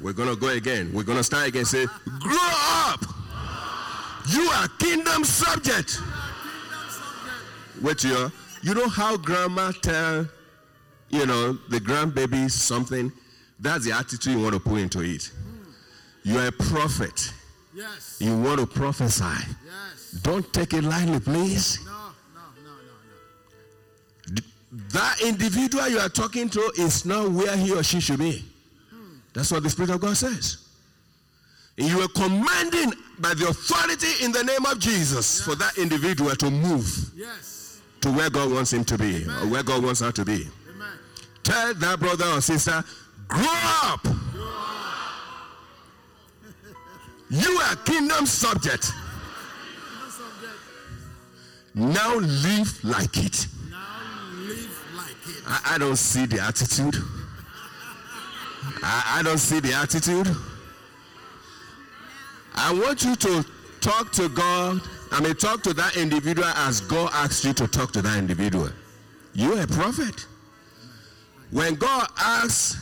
We're 0.00 0.12
going 0.12 0.28
to 0.28 0.36
go 0.36 0.48
again. 0.48 0.92
We're 0.92 1.02
going 1.02 1.18
to 1.18 1.24
start 1.24 1.48
again. 1.48 1.64
Say, 1.64 1.86
grow 2.20 2.36
up. 2.36 3.00
You 4.30 4.42
are 4.42 4.68
kingdom 4.78 5.24
subject. 5.24 6.00
Wait, 7.80 8.04
you 8.04 8.30
you 8.62 8.74
know 8.74 8.88
how 8.88 9.16
grandma 9.16 9.70
tell, 9.70 10.26
you 11.10 11.26
know, 11.26 11.52
the 11.68 11.78
grandbaby 11.78 12.50
something? 12.50 13.12
That's 13.60 13.84
the 13.84 13.92
attitude 13.92 14.34
you 14.34 14.42
want 14.42 14.54
to 14.54 14.60
put 14.60 14.80
into 14.80 15.00
it. 15.00 15.30
You 16.24 16.38
are 16.38 16.48
a 16.48 16.52
prophet. 16.52 17.32
Yes. 17.74 18.18
You 18.20 18.36
want 18.36 18.60
to 18.60 18.66
prophesy. 18.66 19.24
Yes. 19.24 20.20
Don't 20.22 20.52
take 20.52 20.74
it 20.74 20.82
lightly, 20.82 21.20
please. 21.20 21.78
No 21.86 21.92
that 24.70 25.20
individual 25.22 25.88
you 25.88 25.98
are 25.98 26.08
talking 26.08 26.48
to 26.50 26.60
is 26.78 27.04
not 27.04 27.30
where 27.30 27.56
he 27.56 27.72
or 27.72 27.82
she 27.82 28.00
should 28.00 28.18
be. 28.18 28.44
That's 29.32 29.50
what 29.52 29.62
the 29.62 29.70
Spirit 29.70 29.90
of 29.90 30.00
God 30.00 30.16
says. 30.16 30.68
You 31.76 32.00
are 32.00 32.08
commanding 32.08 32.92
by 33.20 33.34
the 33.34 33.48
authority 33.48 34.24
in 34.24 34.32
the 34.32 34.42
name 34.42 34.66
of 34.66 34.80
Jesus 34.80 35.38
yes. 35.38 35.40
for 35.42 35.54
that 35.54 35.78
individual 35.78 36.34
to 36.34 36.50
move 36.50 37.12
yes. 37.14 37.80
to 38.00 38.10
where 38.10 38.28
God 38.30 38.50
wants 38.52 38.72
him 38.72 38.84
to 38.86 38.98
be 38.98 39.22
Amen. 39.22 39.42
or 39.42 39.46
where 39.48 39.62
God 39.62 39.84
wants 39.84 40.00
her 40.00 40.10
to 40.10 40.24
be. 40.24 40.48
Amen. 40.74 40.88
Tell 41.44 41.74
that 41.74 42.00
brother 42.00 42.26
or 42.26 42.40
sister, 42.40 42.82
grow 43.28 43.46
up. 43.84 44.02
Grow 44.02 44.42
up. 44.42 45.22
you 47.30 47.60
are 47.62 47.76
kingdom 47.76 48.26
subject. 48.26 48.90
Kingdom 48.90 50.10
subject. 50.10 50.58
Now 51.76 52.16
live 52.16 52.84
like 52.84 53.24
it. 53.24 53.46
I, 55.46 55.74
I 55.74 55.78
don't 55.78 55.96
see 55.96 56.26
the 56.26 56.40
attitude. 56.40 56.96
I, 58.82 59.18
I 59.18 59.22
don't 59.22 59.38
see 59.38 59.60
the 59.60 59.72
attitude. 59.72 60.28
I 62.54 62.72
want 62.72 63.04
you 63.04 63.16
to 63.16 63.44
talk 63.80 64.12
to 64.12 64.28
God. 64.28 64.80
I 65.10 65.20
mean, 65.20 65.34
talk 65.34 65.62
to 65.62 65.74
that 65.74 65.96
individual 65.96 66.48
as 66.48 66.80
God 66.80 67.10
asks 67.12 67.44
you 67.44 67.52
to 67.54 67.68
talk 67.68 67.92
to 67.92 68.02
that 68.02 68.18
individual. 68.18 68.70
You're 69.32 69.62
a 69.62 69.66
prophet. 69.66 70.26
When 71.50 71.76
God 71.76 72.08
asks 72.18 72.76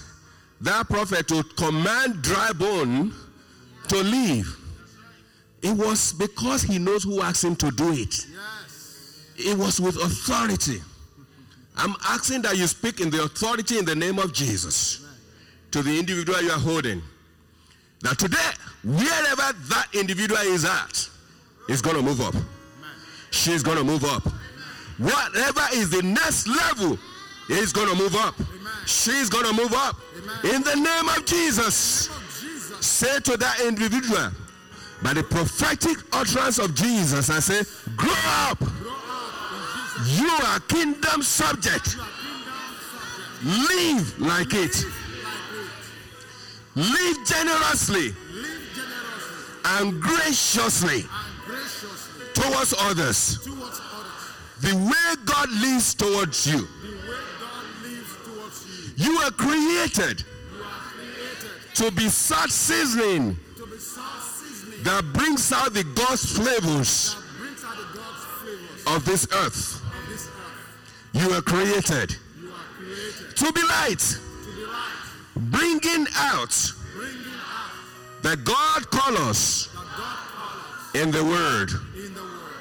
that 0.61 0.89
prophet 0.89 1.29
to 1.29 1.45
command 1.57 2.23
dry 2.23 2.53
bone 2.53 3.13
to 3.89 4.03
leave, 4.03 4.57
it 5.63 5.73
was 5.73 6.13
because 6.15 6.63
he 6.63 6.79
knows 6.79 7.05
who 7.05 7.23
asked 7.23 7.45
him 7.45 7.57
to 7.57 7.71
do 7.71 7.93
it. 7.93 8.27
It 9.39 9.57
was 9.57 9.81
with 9.81 9.97
authority. 9.97 10.81
I'm 11.77 11.95
asking 12.09 12.43
that 12.43 12.57
you 12.57 12.67
speak 12.67 13.01
in 13.01 13.11
the 13.11 13.23
authority 13.23 13.79
in 13.79 13.85
the 13.85 13.95
name 13.95 14.19
of 14.19 14.33
Jesus 14.33 15.06
to 15.71 15.83
the 15.83 15.99
individual 15.99 16.41
you 16.43 16.51
are 16.51 16.59
holding. 16.59 17.03
That 18.03 18.19
today, 18.19 18.51
wherever 18.85 19.53
that 19.69 19.89
individual 19.93 20.41
is 20.41 20.65
at, 20.65 21.09
is 21.69 21.83
going 21.83 21.97
to 21.97 22.03
move 22.03 22.21
up. 22.21 22.35
She's 23.31 23.63
going 23.63 23.79
to 23.79 23.85
move 23.85 24.05
up. 24.05 24.23
Whatever 24.99 25.63
is 25.75 25.91
the 25.91 26.03
next 26.03 26.47
level, 26.47 26.99
is 27.49 27.73
going 27.73 27.89
to 27.89 27.95
move 27.95 28.15
up. 28.17 28.35
She's 28.87 29.29
going 29.29 29.47
to 29.47 29.53
move 29.53 29.73
up. 29.73 29.97
In 30.45 30.63
the 30.63 30.75
name 30.75 31.09
of 31.09 31.25
Jesus, 31.25 32.09
say 32.81 33.21
to 33.21 33.37
that 33.37 33.61
individual, 33.61 34.31
by 35.03 35.13
the 35.13 35.23
prophetic 35.23 35.99
utterance 36.13 36.59
of 36.59 36.75
Jesus, 36.75 37.31
I 37.31 37.41
say, 37.41 37.63
grow 37.97 38.13
up. 38.27 38.61
You 40.07 40.29
are 40.47 40.61
kingdom 40.61 41.23
subject. 41.23 41.97
Live 43.45 44.21
like 44.21 44.55
it. 44.55 44.85
Live 46.77 47.17
generously 47.27 48.15
and 49.65 50.01
graciously 50.01 51.05
towards 52.35 52.75
others. 52.79 53.39
The 54.61 54.75
way 54.77 55.25
God 55.25 55.51
lives 55.51 55.95
towards 55.95 56.47
you. 56.47 56.69
You 58.97 59.19
are 59.19 59.31
created 59.31 60.23
to 61.75 61.91
be 61.93 62.09
such 62.09 62.51
seasoning 62.51 63.37
that 64.83 65.03
brings 65.13 65.53
out 65.53 65.75
the 65.75 65.85
God's 65.85 66.37
flavors 66.37 67.17
of 68.87 69.05
this 69.05 69.27
earth. 69.33 69.83
You 71.13 71.31
are 71.33 71.43
created, 71.43 72.17
you 72.41 72.51
are 72.51 72.55
created. 72.77 73.37
To 73.37 73.53
be 73.53 73.63
light, 73.63 74.19
bringing 75.37 76.07
out, 76.17 76.73
the 78.23 78.37
God 78.37 78.91
the 81.13 81.25
word, 81.25 81.71
in 81.95 82.15
the 82.15 82.21
word 82.23 82.57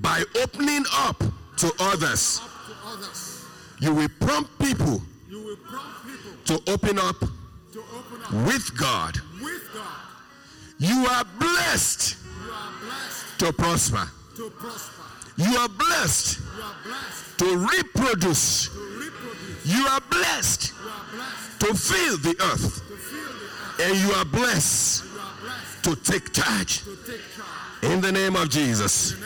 by 0.00 0.22
opening 0.42 0.84
up 0.92 1.22
to 1.56 1.72
others. 1.80 2.40
You, 3.80 3.94
will 3.94 4.08
prompt 4.20 4.58
people, 4.58 5.02
to 6.46 6.60
open 6.70 6.98
up, 6.98 7.20
with, 8.46 8.70
God. 8.78 9.16
You 10.78 11.06
are 11.10 11.24
blessed, 11.38 12.16
to 13.38 13.52
prosper. 13.52 14.08
You 15.36 15.56
are 15.56 15.68
blessed 15.68 16.38
to 17.38 17.56
reproduce. 17.56 18.70
You 19.64 19.86
are 19.86 20.00
blessed 20.10 20.72
to 21.64 21.74
fill 21.74 22.18
the 22.18 22.36
earth. 22.52 22.82
And 23.80 23.96
you 23.98 24.10
are 24.12 24.24
blessed 24.24 25.04
to 25.82 25.96
take 25.96 26.32
charge. 26.32 26.82
In 27.82 28.00
the 28.00 28.12
name 28.12 28.36
of 28.36 28.50
Jesus. 28.50 29.16